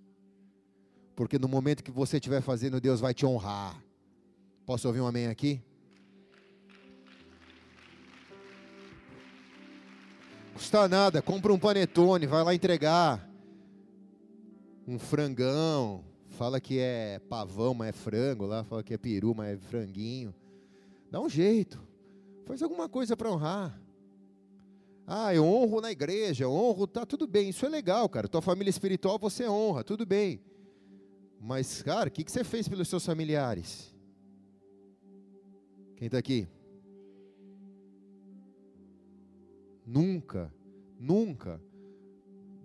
Porque 1.16 1.38
no 1.38 1.48
momento 1.48 1.84
que 1.84 1.92
você 1.92 2.18
estiver 2.18 2.42
fazendo, 2.42 2.82
Deus 2.82 3.00
vai 3.00 3.14
te 3.14 3.24
honrar. 3.24 3.80
Posso 4.66 4.88
ouvir 4.88 5.00
um 5.00 5.06
amém 5.06 5.28
aqui? 5.28 5.62
Custa 10.56 10.88
nada, 10.88 11.22
compra 11.22 11.54
um 11.54 11.60
panetone, 11.60 12.26
vai 12.26 12.44
lá 12.44 12.56
entregar. 12.56 13.30
Um 14.88 14.98
frangão, 14.98 16.04
fala 16.42 16.60
que 16.60 16.80
é 16.80 17.20
pavão, 17.30 17.76
mas 17.76 17.90
é 17.90 17.92
frango, 17.92 18.48
lá 18.48 18.64
fala 18.64 18.82
que 18.82 18.96
é 18.96 18.98
peru, 18.98 19.36
mas 19.36 19.54
é 19.54 19.58
franguinho. 19.58 20.34
Dá 21.12 21.22
um 21.22 21.30
jeito. 21.30 21.80
Faz 22.48 22.64
alguma 22.64 22.90
coisa 22.90 23.16
para 23.16 23.32
honrar. 23.32 23.80
Ah, 25.06 25.36
eu 25.36 25.46
honro 25.46 25.80
na 25.82 25.92
igreja, 25.92 26.46
eu 26.46 26.52
honro, 26.52 26.88
tá 26.88 27.06
tudo 27.06 27.28
bem, 27.28 27.50
isso 27.50 27.64
é 27.64 27.70
legal, 27.70 28.10
cara. 28.10 28.28
Tua 28.28 28.42
família 28.42 28.72
espiritual 28.72 29.20
você 29.20 29.48
honra, 29.48 29.84
tudo 29.84 30.04
bem. 30.04 30.42
Mas, 31.40 31.84
cara, 31.84 32.10
o 32.10 32.12
que, 32.12 32.24
que 32.24 32.32
você 32.32 32.44
fez 32.44 32.68
pelos 32.68 32.88
seus 32.88 33.06
familiares? 33.06 33.94
Quem 35.96 36.08
está 36.08 36.18
aqui? 36.18 36.48
Nunca, 39.86 40.52
nunca 41.00 41.62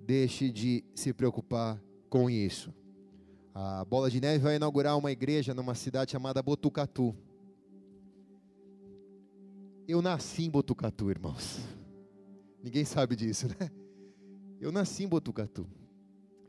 deixe 0.07 0.51
de 0.51 0.83
se 0.95 1.12
preocupar 1.12 1.79
com 2.09 2.31
isso. 2.31 2.73
A 3.59 3.87
Bola 3.87 4.11
de 4.11 4.21
Neve 4.21 4.40
vai 4.40 4.57
inaugurar 4.57 4.99
uma 4.99 5.11
igreja 5.11 5.55
numa 5.55 5.75
cidade 5.75 6.12
chamada 6.12 6.42
Botucatu. 6.42 7.16
Eu 9.88 10.03
nasci 10.03 10.45
em 10.45 10.51
Botucatu, 10.51 11.11
irmãos. 11.11 11.61
Ninguém 12.62 12.85
sabe 12.85 13.16
disso, 13.16 13.49
né? 13.49 13.71
Eu 14.61 14.71
nasci 14.71 15.05
em 15.05 15.09
Botucatu. 15.09 15.66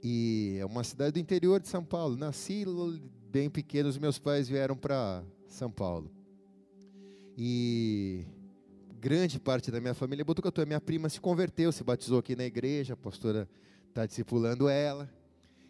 E 0.04 0.58
é 0.60 0.66
uma 0.66 0.84
cidade 0.84 1.14
do 1.14 1.20
interior 1.20 1.62
de 1.62 1.70
São 1.70 1.82
Paulo. 1.82 2.18
Nasci 2.18 2.66
bem 3.32 3.50
pequeno, 3.50 3.88
os 3.88 3.98
meus 3.98 4.20
pais 4.20 4.50
vieram 4.50 4.76
para 4.76 5.24
São 5.48 5.72
Paulo. 5.72 6.12
E 7.38 8.26
grande 9.00 9.40
parte 9.40 9.72
da 9.72 9.80
minha 9.80 9.94
família 9.94 10.24
é 10.24 10.26
Botucatu. 10.26 10.60
A 10.60 10.66
minha 10.66 10.82
prima 10.82 11.08
se 11.08 11.22
converteu, 11.22 11.72
se 11.72 11.86
batizou 11.86 12.20
aqui 12.20 12.36
na 12.36 12.44
igreja, 12.44 12.96
a 12.96 12.98
pastora 12.98 13.48
está 13.88 14.06
discipulando 14.06 14.68
ela. 14.68 15.10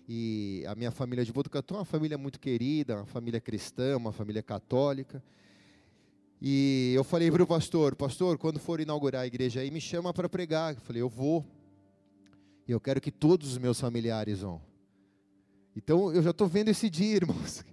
E 0.07 0.63
a 0.65 0.73
minha 0.73 0.89
família 0.89 1.25
de 1.25 1.33
Botucatu 1.33 1.73
é 1.73 1.77
uma 1.79 1.85
família 1.85 2.17
muito 2.17 2.39
querida, 2.39 2.95
uma 2.95 3.05
família 3.05 3.41
cristã, 3.41 3.97
uma 3.97 4.13
família 4.13 4.41
católica. 4.41 5.21
E 6.41 6.93
eu 6.95 7.03
falei 7.03 7.29
para 7.29 7.43
o 7.43 7.47
pastor, 7.47 7.95
pastor, 7.95 8.37
quando 8.37 8.59
for 8.59 8.79
inaugurar 8.79 9.23
a 9.23 9.27
igreja 9.27 9.59
aí, 9.59 9.69
me 9.69 9.81
chama 9.81 10.13
para 10.13 10.29
pregar. 10.29 10.75
Eu 10.75 10.81
falei, 10.81 11.01
eu 11.01 11.09
vou. 11.09 11.45
E 12.65 12.71
eu 12.71 12.79
quero 12.79 13.01
que 13.01 13.11
todos 13.11 13.51
os 13.51 13.57
meus 13.57 13.79
familiares 13.81 14.41
vão. 14.41 14.61
Então 15.75 16.13
eu 16.13 16.23
já 16.23 16.29
estou 16.29 16.47
vendo 16.47 16.69
esse 16.69 16.89
dia, 16.89 17.15
irmãos. 17.17 17.65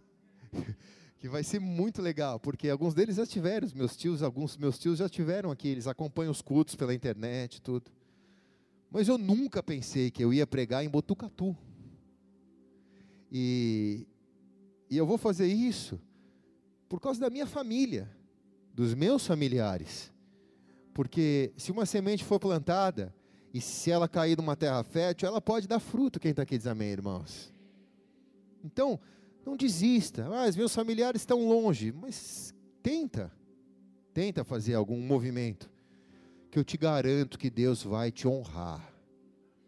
que 1.18 1.28
vai 1.28 1.42
ser 1.42 1.60
muito 1.60 2.02
legal, 2.02 2.38
porque 2.40 2.68
alguns 2.68 2.94
deles 2.94 3.16
já 3.16 3.26
tiveram, 3.26 3.66
meus 3.74 3.96
tios, 3.96 4.22
alguns 4.22 4.58
meus 4.58 4.78
tios 4.78 4.98
já 4.98 5.08
tiveram 5.08 5.50
aqui, 5.50 5.68
eles 5.68 5.86
acompanham 5.86 6.30
os 6.30 6.42
cultos 6.42 6.74
pela 6.74 6.92
internet, 6.92 7.62
tudo. 7.62 7.90
Mas 8.90 9.08
eu 9.08 9.16
nunca 9.16 9.62
pensei 9.62 10.10
que 10.10 10.22
eu 10.22 10.34
ia 10.34 10.46
pregar 10.46 10.84
em 10.84 10.88
Botucatu. 10.88 11.56
E, 13.36 14.06
e 14.88 14.96
eu 14.96 15.04
vou 15.04 15.18
fazer 15.18 15.48
isso 15.48 16.00
por 16.88 17.00
causa 17.00 17.18
da 17.18 17.28
minha 17.28 17.46
família 17.46 18.08
dos 18.72 18.94
meus 18.94 19.26
familiares. 19.26 20.12
Porque 20.94 21.52
se 21.56 21.72
uma 21.72 21.84
semente 21.84 22.22
for 22.22 22.38
plantada, 22.38 23.12
e 23.52 23.60
se 23.60 23.90
ela 23.90 24.08
cair 24.08 24.36
numa 24.36 24.54
terra 24.54 24.84
fértil, 24.84 25.26
ela 25.26 25.40
pode 25.40 25.66
dar 25.66 25.80
fruto. 25.80 26.20
Quem 26.20 26.30
está 26.30 26.42
aqui 26.42 26.56
diz 26.56 26.68
amém, 26.68 26.90
irmãos? 26.90 27.52
Então, 28.64 29.00
não 29.44 29.56
desista. 29.56 30.26
Ah, 30.26 30.48
os 30.48 30.54
meus 30.54 30.72
familiares 30.72 31.22
estão 31.22 31.46
longe, 31.48 31.90
mas 31.92 32.54
tenta. 32.82 33.32
Tenta 34.12 34.44
fazer 34.44 34.74
algum 34.74 35.00
movimento. 35.00 35.68
Que 36.52 36.58
eu 36.58 36.64
te 36.64 36.76
garanto 36.76 37.36
que 37.36 37.50
Deus 37.50 37.82
vai 37.82 38.12
te 38.12 38.28
honrar. 38.28 38.94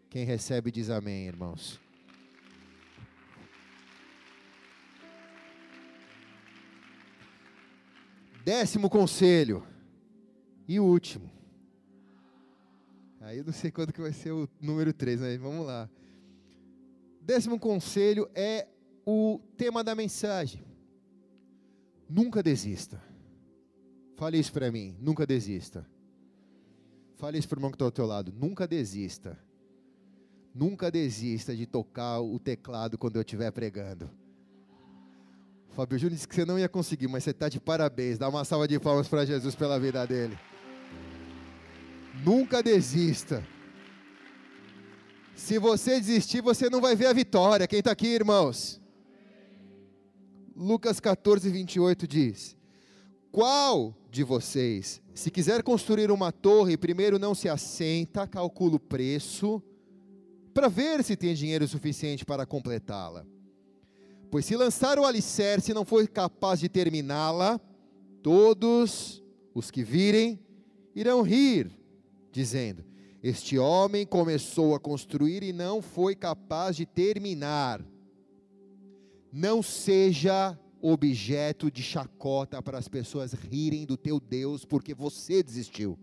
Quem 0.09 0.25
recebe 0.25 0.71
diz 0.71 0.89
amém, 0.89 1.27
irmãos. 1.27 1.85
Décimo 8.47 8.89
conselho. 8.89 9.61
E 10.69 10.79
último. 10.79 11.29
Aí 13.19 13.39
eu 13.39 13.43
não 13.43 13.51
sei 13.51 13.69
quando 13.69 13.91
que 13.91 13.99
vai 13.99 14.13
ser 14.13 14.31
o 14.31 14.47
número 14.61 14.93
3, 14.93 15.19
mas 15.19 15.37
vamos 15.37 15.65
lá. 15.65 15.89
Décimo 17.19 17.59
conselho 17.59 18.29
é 18.33 18.65
o 19.05 19.41
tema 19.57 19.83
da 19.83 19.93
mensagem. 19.93 20.63
Nunca 22.09 22.41
desista. 22.41 23.03
Fale 24.15 24.39
isso 24.39 24.53
para 24.53 24.71
mim, 24.71 24.95
nunca 24.97 25.27
desista. 25.27 25.85
Fale 27.17 27.37
isso 27.37 27.49
para 27.49 27.57
o 27.57 27.59
irmão 27.59 27.71
que 27.71 27.75
está 27.75 27.83
ao 27.83 27.91
teu 27.91 28.05
lado, 28.05 28.31
nunca 28.31 28.65
desista. 28.65 29.37
Nunca 30.55 30.89
desista 30.89 31.53
de 31.53 31.65
tocar 31.65 32.21
o 32.21 32.39
teclado 32.39 32.97
quando 32.97 33.17
eu 33.17 33.23
estiver 33.23 33.51
pregando. 33.51 34.09
Fábio 35.77 35.99
Júnior 35.99 36.15
disse 36.15 36.27
que 36.27 36.33
você 36.33 36.43
não 36.43 36.57
ia 36.57 36.67
conseguir, 36.67 37.07
mas 37.07 37.23
você 37.23 37.29
está 37.29 37.47
de 37.47 37.59
parabéns. 37.59 38.17
Dá 38.17 38.27
uma 38.27 38.43
salva 38.43 38.67
de 38.67 38.79
palmas 38.79 39.07
para 39.07 39.23
Jesus 39.23 39.53
pela 39.53 39.79
vida 39.79 40.07
dele. 40.07 40.35
Nunca 42.25 42.63
desista. 42.63 43.45
Se 45.35 45.59
você 45.59 45.99
desistir, 45.99 46.41
você 46.41 46.67
não 46.67 46.81
vai 46.81 46.95
ver 46.95 47.05
a 47.05 47.13
vitória. 47.13 47.67
Quem 47.67 47.77
está 47.77 47.91
aqui, 47.91 48.07
irmãos? 48.07 48.81
Lucas 50.55 50.99
14, 50.99 51.47
28 51.47 52.07
diz: 52.07 52.57
Qual 53.31 53.95
de 54.09 54.23
vocês, 54.23 54.99
se 55.13 55.29
quiser 55.29 55.61
construir 55.61 56.09
uma 56.09 56.31
torre, 56.31 56.75
primeiro 56.75 57.19
não 57.19 57.35
se 57.35 57.47
assenta, 57.47 58.25
calcula 58.25 58.77
o 58.77 58.79
preço, 58.79 59.61
para 60.55 60.69
ver 60.69 61.03
se 61.03 61.15
tem 61.15 61.35
dinheiro 61.35 61.67
suficiente 61.67 62.25
para 62.25 62.47
completá-la? 62.47 63.27
Pois 64.29 64.45
se 64.45 64.55
lançar 64.55 64.99
o 64.99 65.05
alicerce 65.05 65.71
e 65.71 65.73
não 65.73 65.85
for 65.85 66.05
capaz 66.07 66.59
de 66.59 66.67
terminá-la, 66.67 67.59
todos 68.21 69.23
os 69.53 69.71
que 69.71 69.83
virem 69.83 70.39
irão 70.93 71.21
rir, 71.21 71.71
dizendo: 72.31 72.83
Este 73.23 73.57
homem 73.57 74.05
começou 74.05 74.75
a 74.75 74.79
construir 74.79 75.43
e 75.43 75.53
não 75.53 75.81
foi 75.81 76.15
capaz 76.15 76.75
de 76.75 76.85
terminar. 76.85 77.83
Não 79.31 79.63
seja 79.63 80.59
objeto 80.81 81.71
de 81.71 81.81
chacota 81.81 82.61
para 82.61 82.77
as 82.77 82.87
pessoas 82.87 83.33
rirem 83.33 83.85
do 83.85 83.97
teu 83.97 84.19
Deus 84.19 84.65
porque 84.65 84.93
você 84.93 85.41
desistiu. 85.41 85.97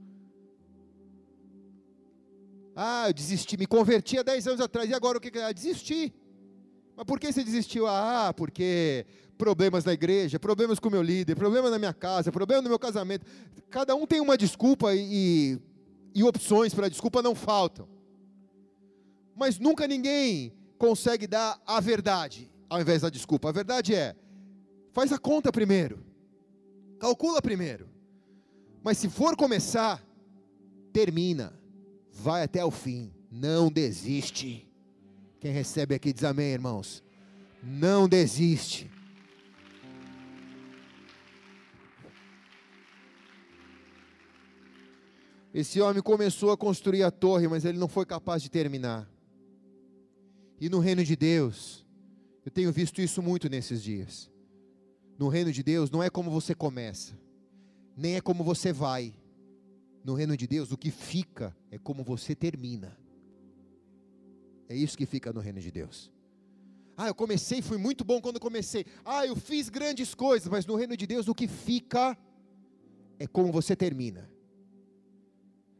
Ah, 2.74 3.08
eu 3.08 3.12
desisti, 3.12 3.56
me 3.56 3.66
converti 3.66 4.18
há 4.18 4.22
10 4.22 4.48
anos 4.48 4.60
atrás 4.60 4.90
e 4.90 4.94
agora 4.94 5.18
o 5.18 5.20
que? 5.20 5.36
Ah, 5.38 5.52
desisti. 5.52 6.12
Mas 6.96 7.04
por 7.06 7.18
que 7.18 7.32
você 7.32 7.42
desistiu? 7.42 7.86
Ah, 7.86 8.32
porque 8.36 9.06
problemas 9.36 9.84
na 9.84 9.92
igreja, 9.92 10.38
problemas 10.38 10.78
com 10.78 10.88
o 10.88 10.92
meu 10.92 11.02
líder, 11.02 11.34
problemas 11.34 11.70
na 11.70 11.78
minha 11.78 11.92
casa, 11.92 12.30
problema 12.30 12.62
no 12.62 12.68
meu 12.68 12.78
casamento. 12.78 13.26
Cada 13.68 13.94
um 13.94 14.06
tem 14.06 14.20
uma 14.20 14.38
desculpa 14.38 14.94
e, 14.94 15.58
e 16.14 16.22
opções 16.22 16.72
para 16.72 16.88
desculpa 16.88 17.20
não 17.20 17.34
faltam. 17.34 17.88
Mas 19.34 19.58
nunca 19.58 19.86
ninguém 19.86 20.52
consegue 20.78 21.26
dar 21.26 21.60
a 21.66 21.80
verdade 21.80 22.50
ao 22.68 22.80
invés 22.80 23.02
da 23.02 23.10
desculpa. 23.10 23.48
A 23.48 23.52
verdade 23.52 23.94
é: 23.94 24.14
faz 24.92 25.12
a 25.12 25.18
conta 25.18 25.50
primeiro, 25.50 26.04
calcula 26.98 27.42
primeiro. 27.42 27.88
Mas 28.82 28.98
se 28.98 29.08
for 29.08 29.34
começar, 29.34 30.04
termina, 30.92 31.58
vai 32.10 32.42
até 32.42 32.64
o 32.64 32.70
fim, 32.70 33.12
não 33.30 33.70
desiste. 33.70 34.68
Quem 35.44 35.52
recebe 35.52 35.94
aqui 35.94 36.10
diz 36.10 36.24
amém, 36.24 36.54
irmãos. 36.54 37.04
Não 37.62 38.08
desiste. 38.08 38.90
Esse 45.52 45.82
homem 45.82 46.02
começou 46.02 46.50
a 46.50 46.56
construir 46.56 47.02
a 47.02 47.10
torre, 47.10 47.46
mas 47.46 47.66
ele 47.66 47.76
não 47.76 47.88
foi 47.88 48.06
capaz 48.06 48.42
de 48.42 48.50
terminar. 48.50 49.06
E 50.58 50.70
no 50.70 50.78
reino 50.78 51.04
de 51.04 51.14
Deus, 51.14 51.84
eu 52.42 52.50
tenho 52.50 52.72
visto 52.72 53.02
isso 53.02 53.20
muito 53.20 53.46
nesses 53.50 53.82
dias. 53.82 54.30
No 55.18 55.28
reino 55.28 55.52
de 55.52 55.62
Deus 55.62 55.90
não 55.90 56.02
é 56.02 56.08
como 56.08 56.30
você 56.30 56.54
começa, 56.54 57.20
nem 57.94 58.16
é 58.16 58.20
como 58.22 58.42
você 58.42 58.72
vai. 58.72 59.14
No 60.02 60.14
reino 60.14 60.38
de 60.38 60.46
Deus, 60.46 60.72
o 60.72 60.78
que 60.78 60.90
fica 60.90 61.54
é 61.70 61.76
como 61.76 62.02
você 62.02 62.34
termina. 62.34 63.03
É 64.68 64.76
isso 64.76 64.96
que 64.96 65.06
fica 65.06 65.32
no 65.32 65.40
reino 65.40 65.60
de 65.60 65.70
Deus. 65.70 66.10
Ah, 66.96 67.08
eu 67.08 67.14
comecei, 67.14 67.60
fui 67.60 67.76
muito 67.76 68.04
bom 68.04 68.20
quando 68.20 68.38
comecei. 68.38 68.86
Ah, 69.04 69.26
eu 69.26 69.34
fiz 69.34 69.68
grandes 69.68 70.14
coisas, 70.14 70.48
mas 70.48 70.64
no 70.64 70.76
reino 70.76 70.96
de 70.96 71.06
Deus 71.06 71.28
o 71.28 71.34
que 71.34 71.48
fica 71.48 72.16
é 73.18 73.26
como 73.26 73.52
você 73.52 73.74
termina. 73.74 74.30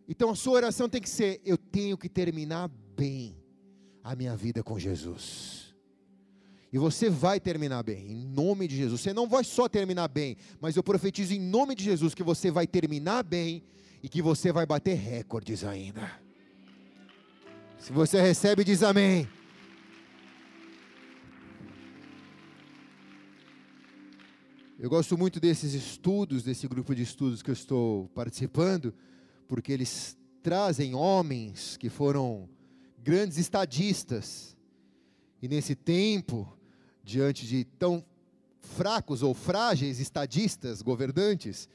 Então 0.09 0.31
a 0.31 0.35
sua 0.35 0.55
oração 0.55 0.89
tem 0.89 1.01
que 1.01 1.09
ser: 1.09 1.41
eu 1.45 1.57
tenho 1.57 1.97
que 1.97 2.09
terminar 2.09 2.69
bem 2.97 3.37
a 4.03 4.15
minha 4.15 4.37
vida 4.37 4.63
com 4.63 4.79
Jesus. 4.79 5.75
E 6.73 6.79
você 6.79 7.09
vai 7.09 7.39
terminar 7.39 7.85
bem, 7.85 8.11
em 8.11 8.27
nome 8.27 8.67
de 8.67 8.77
Jesus. 8.77 9.01
Você 9.01 9.13
não 9.13 9.29
vai 9.29 9.45
só 9.45 9.69
terminar 9.69 10.09
bem, 10.09 10.37
mas 10.61 10.75
eu 10.75 10.83
profetizo 10.83 11.33
em 11.33 11.39
nome 11.39 11.77
de 11.77 11.85
Jesus 11.85 12.15
que 12.15 12.23
você 12.23 12.51
vai 12.51 12.67
terminar 12.67 13.23
bem 13.23 13.63
e 14.03 14.09
que 14.09 14.21
você 14.21 14.51
vai 14.51 14.67
bater 14.67 14.97
recordes 14.97 15.63
ainda. 15.63 16.24
Se 17.85 17.93
você 17.93 18.19
recebe, 18.19 18.65
diz 18.65 18.83
amém. 18.83 19.29
Eu 24.79 24.89
gosto 24.89 25.19
muito 25.19 25.39
desses 25.39 25.75
estudos, 25.75 26.43
desse 26.43 26.67
grupo 26.67 26.95
de 26.95 27.03
estudos 27.03 27.43
que 27.43 27.51
eu 27.51 27.53
estou 27.53 28.09
participando, 28.15 28.95
porque 29.47 29.71
eles 29.71 30.17
trazem 30.43 30.95
homens 30.95 31.77
que 31.77 31.91
foram 31.91 32.49
grandes 33.03 33.37
estadistas. 33.37 34.57
E 35.43 35.47
nesse 35.47 35.75
tempo, 35.75 36.51
diante 37.03 37.47
de 37.47 37.65
tão 37.65 38.03
fracos 38.61 39.23
ou 39.23 39.35
frágeis 39.35 40.01
estadistas, 40.01 40.81
governantes, 40.81 41.69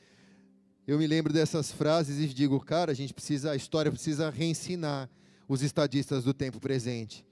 eu 0.87 0.97
me 0.97 1.05
lembro 1.05 1.31
dessas 1.31 1.71
frases 1.71 2.17
e 2.17 2.33
digo, 2.33 2.59
cara, 2.59 2.93
a 2.93 2.95
gente 2.95 3.13
precisa, 3.13 3.51
a 3.51 3.55
história 3.55 3.91
precisa 3.91 4.31
reensinar 4.31 5.07
os 5.49 5.63
estadistas 5.63 6.23
do 6.23 6.33
tempo 6.33 6.59
presente. 6.59 7.25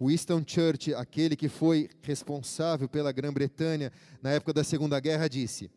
Winston 0.00 0.44
Churchill, 0.46 0.96
aquele 0.96 1.34
que 1.34 1.48
foi 1.48 1.90
responsável 2.00 2.88
pela 2.88 3.10
Grã-Bretanha 3.10 3.90
na 4.22 4.30
época 4.30 4.52
da 4.52 4.62
Segunda 4.62 5.00
Guerra, 5.00 5.28
disse: 5.28 5.68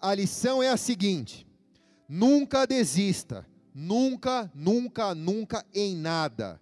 A 0.00 0.14
lição 0.14 0.62
é 0.62 0.68
a 0.68 0.76
seguinte: 0.76 1.44
nunca 2.08 2.66
desista, 2.66 3.44
nunca, 3.74 4.50
nunca, 4.54 5.14
nunca 5.14 5.66
em 5.74 5.96
nada, 5.96 6.60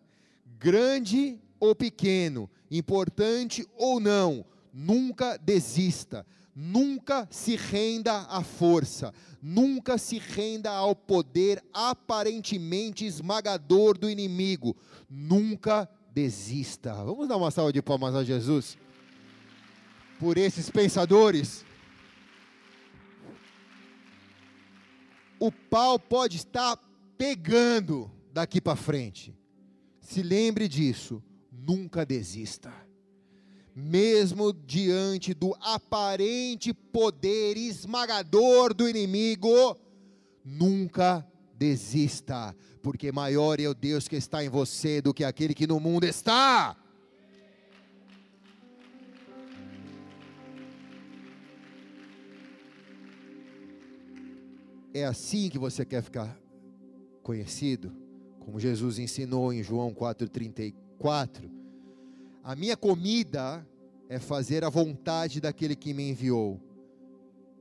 grande 0.59 1.39
ou 1.61 1.75
pequeno, 1.75 2.49
importante 2.71 3.69
ou 3.77 4.01
não, 4.01 4.45
nunca 4.73 5.37
desista, 5.37 6.25
nunca 6.55 7.27
se 7.31 7.57
renda 7.57 8.27
à 8.29 8.43
força, 8.43 9.13
nunca 9.41 9.97
se 9.97 10.19
renda 10.19 10.71
ao 10.71 10.95
poder 10.95 11.63
aparentemente 11.73 13.07
esmagador 13.07 13.97
do 13.97 14.09
inimigo, 14.09 14.77
nunca 15.09 15.89
desista. 16.13 16.93
Vamos 16.93 17.29
dar 17.29 17.37
uma 17.37 17.51
salva 17.51 17.73
de 17.73 17.81
palmas 17.81 18.15
a 18.15 18.23
Jesus 18.23 18.77
por 20.19 20.37
esses 20.37 20.71
pensadores. 20.71 21.65
O 25.41 25.51
pau 25.51 25.99
pode 25.99 26.37
estar 26.37 26.79
pegando 27.19 28.11
daqui 28.33 28.61
para 28.61 28.77
frente. 28.77 29.35
Se 30.01 30.23
lembre 30.23 30.69
disso, 30.69 31.23
nunca 31.51 32.07
desista. 32.07 32.73
Mesmo 33.75 34.53
diante 34.53 35.33
do 35.33 35.55
aparente 35.61 36.75
poder 36.75 37.57
esmagador 37.57 38.75
do 38.75 38.89
inimigo, 38.89 39.79
nunca 40.45 41.27
desista, 41.55 42.55
porque 42.83 43.11
maior 43.11 43.61
é 43.61 43.69
o 43.69 43.75
Deus 43.75 44.09
que 44.09 44.17
está 44.17 44.45
em 44.45 44.49
você 44.49 45.01
do 45.01 45.15
que 45.15 45.25
aquele 45.25 45.55
que 45.55 45.67
no 45.67 45.81
mundo 45.81 46.05
está. 46.05 46.77
É 54.93 55.07
assim 55.07 55.49
que 55.49 55.59
você 55.59 55.87
quer 55.87 56.03
ficar 56.03 56.39
conhecido? 57.23 57.91
Como 58.41 58.61
Jesus 58.61 58.99
ensinou 58.99 59.53
em 59.53 59.63
João 59.63 59.95
4,34. 59.95 61.62
A 62.43 62.57
minha 62.57 62.77
comida 62.77 63.67
é 64.09 64.19
fazer 64.19 64.65
a 64.65 64.69
vontade 64.69 65.41
daquele 65.41 65.77
que 65.77 65.95
me 65.95 66.11
enviou 66.11 66.61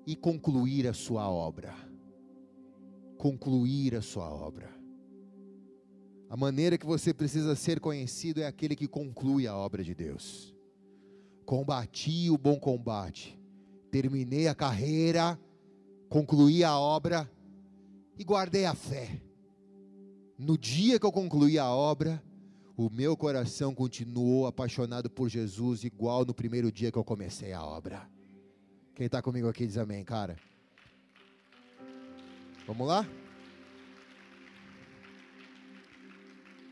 e 0.06 0.16
concluir 0.16 0.88
a 0.88 0.94
sua 0.94 1.30
obra. 1.30 1.74
Concluir 3.18 3.96
a 3.96 4.02
sua 4.02 4.30
obra. 4.30 4.70
A 6.30 6.36
maneira 6.36 6.78
que 6.78 6.86
você 6.86 7.14
precisa 7.14 7.56
ser 7.56 7.80
conhecido 7.80 8.42
é 8.42 8.48
aquele 8.48 8.76
que 8.76 8.88
conclui 8.88 9.48
a 9.48 9.56
obra 9.56 9.84
de 9.84 9.94
Deus. 9.94 10.56
Combati 11.46 12.30
o 12.30 12.38
bom 12.38 12.60
combate, 12.60 13.38
terminei 13.92 14.48
a 14.48 14.56
carreira 14.56 15.38
concluí 16.12 16.62
a 16.62 16.78
obra 16.78 17.32
e 18.20 18.24
guardei 18.26 18.66
a 18.66 18.76
fé. 18.76 19.22
No 20.38 20.58
dia 20.58 21.00
que 21.00 21.06
eu 21.06 21.12
concluí 21.12 21.58
a 21.58 21.72
obra, 21.72 22.22
o 22.86 22.90
meu 22.90 23.16
coração 23.18 23.74
continuou 23.74 24.48
apaixonado 24.48 25.10
por 25.10 25.30
Jesus, 25.30 25.84
igual 25.84 26.26
no 26.26 26.34
primeiro 26.34 26.72
dia 26.72 26.92
que 26.92 26.98
eu 26.98 27.04
comecei 27.04 27.54
a 27.54 27.64
obra. 27.64 28.08
Quem 28.96 29.06
está 29.06 29.22
comigo 29.22 29.48
aqui 29.48 29.66
diz 29.66 29.78
amém, 29.78 30.04
cara. 30.04 30.38
Vamos 32.68 32.88
lá? 32.88 33.08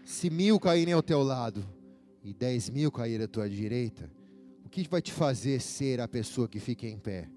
Se 0.05 0.29
mil 0.29 0.59
caírem 0.59 0.93
ao 0.93 1.03
teu 1.03 1.21
lado 1.21 1.65
e 2.23 2.33
dez 2.33 2.69
mil 2.69 2.91
caírem 2.91 3.25
à 3.25 3.27
tua 3.27 3.49
direita, 3.49 4.11
o 4.65 4.69
que 4.69 4.87
vai 4.87 5.01
te 5.01 5.11
fazer 5.11 5.59
ser 5.61 5.99
a 6.01 6.07
pessoa 6.07 6.47
que 6.47 6.59
fica 6.59 6.87
em 6.87 6.97
pé? 6.97 7.29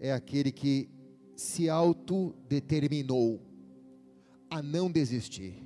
é 0.00 0.12
aquele 0.12 0.52
que 0.52 0.88
se 1.34 1.68
autodeterminou 1.68 3.40
a 4.48 4.62
não 4.62 4.90
desistir, 4.90 5.62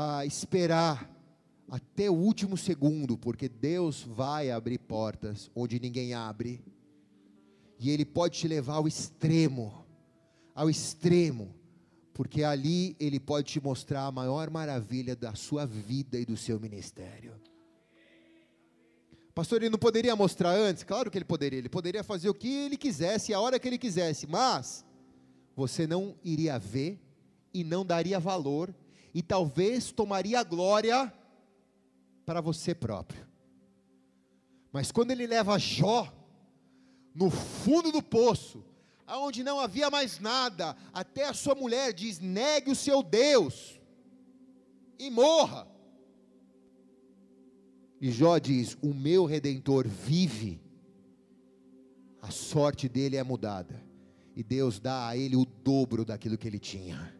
a 0.00 0.24
esperar 0.24 1.10
até 1.68 2.08
o 2.08 2.14
último 2.14 2.56
segundo, 2.56 3.18
porque 3.18 3.48
Deus 3.48 4.00
vai 4.00 4.48
abrir 4.48 4.78
portas 4.78 5.50
onde 5.56 5.80
ninguém 5.80 6.14
abre, 6.14 6.64
e 7.80 7.90
Ele 7.90 8.04
pode 8.04 8.38
te 8.38 8.46
levar 8.46 8.74
ao 8.74 8.86
extremo, 8.86 9.84
ao 10.54 10.70
extremo, 10.70 11.52
porque 12.14 12.44
ali 12.44 12.94
Ele 13.00 13.18
pode 13.18 13.48
te 13.48 13.60
mostrar 13.60 14.06
a 14.06 14.12
maior 14.12 14.48
maravilha 14.50 15.16
da 15.16 15.34
sua 15.34 15.66
vida 15.66 16.16
e 16.16 16.24
do 16.24 16.36
seu 16.36 16.60
ministério. 16.60 17.34
Pastor, 19.34 19.62
ele 19.62 19.70
não 19.70 19.78
poderia 19.78 20.14
mostrar 20.14 20.50
antes? 20.50 20.84
Claro 20.84 21.10
que 21.10 21.18
ele 21.18 21.24
poderia. 21.24 21.58
Ele 21.58 21.68
poderia 21.68 22.02
fazer 22.02 22.28
o 22.28 22.34
que 22.34 22.52
ele 22.52 22.76
quisesse, 22.76 23.32
a 23.32 23.40
hora 23.40 23.56
que 23.56 23.68
ele 23.68 23.78
quisesse. 23.78 24.26
Mas 24.26 24.84
você 25.54 25.86
não 25.86 26.16
iria 26.24 26.58
ver 26.58 27.00
e 27.54 27.62
não 27.62 27.86
daria 27.86 28.18
valor 28.18 28.74
e 29.14 29.22
talvez 29.22 29.90
tomaria 29.90 30.42
glória 30.42 31.12
para 32.24 32.40
você 32.40 32.74
próprio. 32.74 33.26
Mas 34.72 34.92
quando 34.92 35.10
ele 35.10 35.26
leva 35.26 35.58
Jó 35.58 36.12
no 37.14 37.30
fundo 37.30 37.90
do 37.90 38.02
poço, 38.02 38.64
aonde 39.06 39.42
não 39.42 39.58
havia 39.58 39.90
mais 39.90 40.20
nada, 40.20 40.76
até 40.92 41.24
a 41.24 41.34
sua 41.34 41.54
mulher 41.54 41.92
diz: 41.92 42.20
negue 42.20 42.70
o 42.70 42.76
seu 42.76 43.02
Deus 43.02 43.80
e 44.98 45.10
morra. 45.10 45.66
E 48.00 48.10
Jó 48.12 48.38
diz: 48.38 48.76
O 48.82 48.94
meu 48.94 49.24
redentor 49.24 49.88
vive, 49.88 50.60
a 52.20 52.30
sorte 52.30 52.88
dele 52.88 53.16
é 53.16 53.22
mudada, 53.24 53.82
e 54.36 54.42
Deus 54.42 54.78
dá 54.78 55.08
a 55.08 55.16
ele 55.16 55.34
o 55.34 55.44
dobro 55.44 56.04
daquilo 56.04 56.38
que 56.38 56.46
ele 56.46 56.58
tinha. 56.58 57.17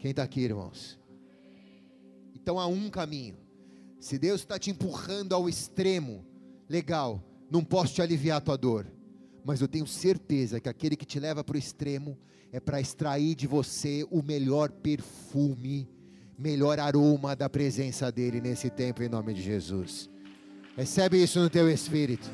Quem 0.00 0.10
está 0.10 0.24
aqui, 0.24 0.40
irmãos? 0.40 0.98
Então 2.34 2.58
há 2.58 2.66
um 2.66 2.90
caminho. 2.90 3.36
Se 4.00 4.18
Deus 4.18 4.40
está 4.40 4.58
te 4.58 4.70
empurrando 4.70 5.32
ao 5.32 5.48
extremo, 5.48 6.26
legal, 6.68 7.22
não 7.48 7.62
posso 7.62 7.94
te 7.94 8.02
aliviar 8.02 8.38
a 8.38 8.40
tua 8.40 8.56
dor, 8.56 8.90
mas 9.44 9.60
eu 9.60 9.68
tenho 9.68 9.86
certeza 9.86 10.58
que 10.58 10.68
aquele 10.68 10.96
que 10.96 11.06
te 11.06 11.20
leva 11.20 11.44
para 11.44 11.54
o 11.54 11.58
extremo 11.58 12.18
é 12.50 12.58
para 12.58 12.80
extrair 12.80 13.36
de 13.36 13.46
você 13.46 14.04
o 14.10 14.20
melhor 14.20 14.72
perfume 14.72 15.88
melhor 16.40 16.80
aroma 16.80 17.36
da 17.36 17.50
presença 17.50 18.10
dEle 18.10 18.40
nesse 18.40 18.70
tempo, 18.70 19.02
em 19.02 19.08
nome 19.10 19.34
de 19.34 19.42
Jesus. 19.42 20.08
Recebe 20.74 21.22
isso 21.22 21.38
no 21.38 21.50
teu 21.50 21.70
espírito. 21.70 22.30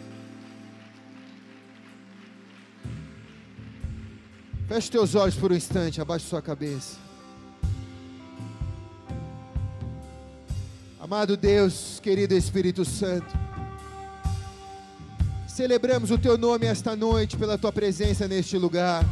Feche 4.69 4.91
teus 4.91 5.17
olhos 5.17 5.35
por 5.35 5.51
um 5.51 5.57
instante, 5.57 6.01
abaixe 6.01 6.27
sua 6.27 6.41
cabeça. 6.41 7.06
Amado 11.07 11.37
Deus, 11.37 12.01
querido 12.03 12.35
Espírito 12.35 12.85
Santo, 12.85 13.33
celebramos 15.47 16.11
o 16.11 16.19
teu 16.19 16.37
nome 16.37 16.67
esta 16.67 16.97
noite 16.97 17.37
pela 17.37 17.57
tua 17.57 17.71
presença 17.71 18.27
neste 18.27 18.59
lugar. 18.59 19.05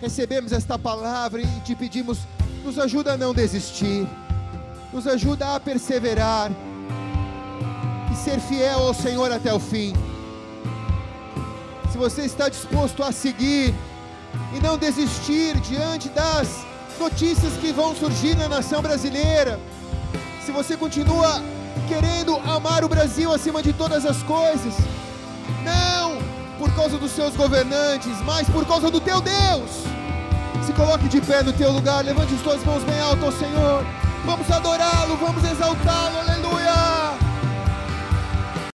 Recebemos 0.00 0.50
esta 0.50 0.78
palavra 0.78 1.42
e 1.42 1.60
te 1.60 1.76
pedimos 1.76 2.20
nos 2.64 2.78
ajuda 2.78 3.12
a 3.12 3.16
não 3.18 3.34
desistir, 3.34 4.08
nos 4.94 5.06
ajuda 5.06 5.54
a 5.54 5.60
perseverar 5.60 6.50
e 8.10 8.16
ser 8.16 8.40
fiel 8.40 8.78
ao 8.78 8.94
Senhor 8.94 9.30
até 9.30 9.52
o 9.52 9.60
fim. 9.60 9.92
Se 11.92 11.98
você 11.98 12.22
está 12.22 12.48
disposto 12.48 13.02
a 13.02 13.12
seguir 13.12 13.74
e 14.56 14.60
não 14.60 14.78
desistir 14.78 15.54
diante 15.60 16.08
das 16.08 16.64
notícias 16.98 17.52
que 17.60 17.74
vão 17.74 17.94
surgir 17.94 18.34
na 18.38 18.48
nação 18.48 18.80
brasileira, 18.80 19.60
se 20.44 20.50
você 20.50 20.76
continua 20.76 21.42
querendo 21.88 22.36
amar 22.38 22.84
o 22.84 22.88
Brasil 22.88 23.32
acima 23.32 23.62
de 23.62 23.72
todas 23.72 24.04
as 24.04 24.22
coisas, 24.22 24.74
não 25.64 26.18
por 26.58 26.74
causa 26.74 26.98
dos 26.98 27.12
seus 27.12 27.34
governantes, 27.36 28.20
mas 28.24 28.48
por 28.48 28.66
causa 28.66 28.90
do 28.90 29.00
teu 29.00 29.20
Deus 29.20 29.70
se 30.64 30.72
coloque 30.72 31.08
de 31.08 31.20
pé 31.20 31.42
no 31.42 31.52
teu 31.52 31.72
lugar, 31.72 32.04
levante 32.04 32.34
as 32.34 32.40
tuas 32.40 32.64
mãos 32.64 32.84
bem 32.84 33.00
alto 33.00 33.24
ao 33.24 33.32
Senhor. 33.32 33.84
Vamos 34.24 34.48
adorá-lo, 34.50 35.16
vamos 35.16 35.44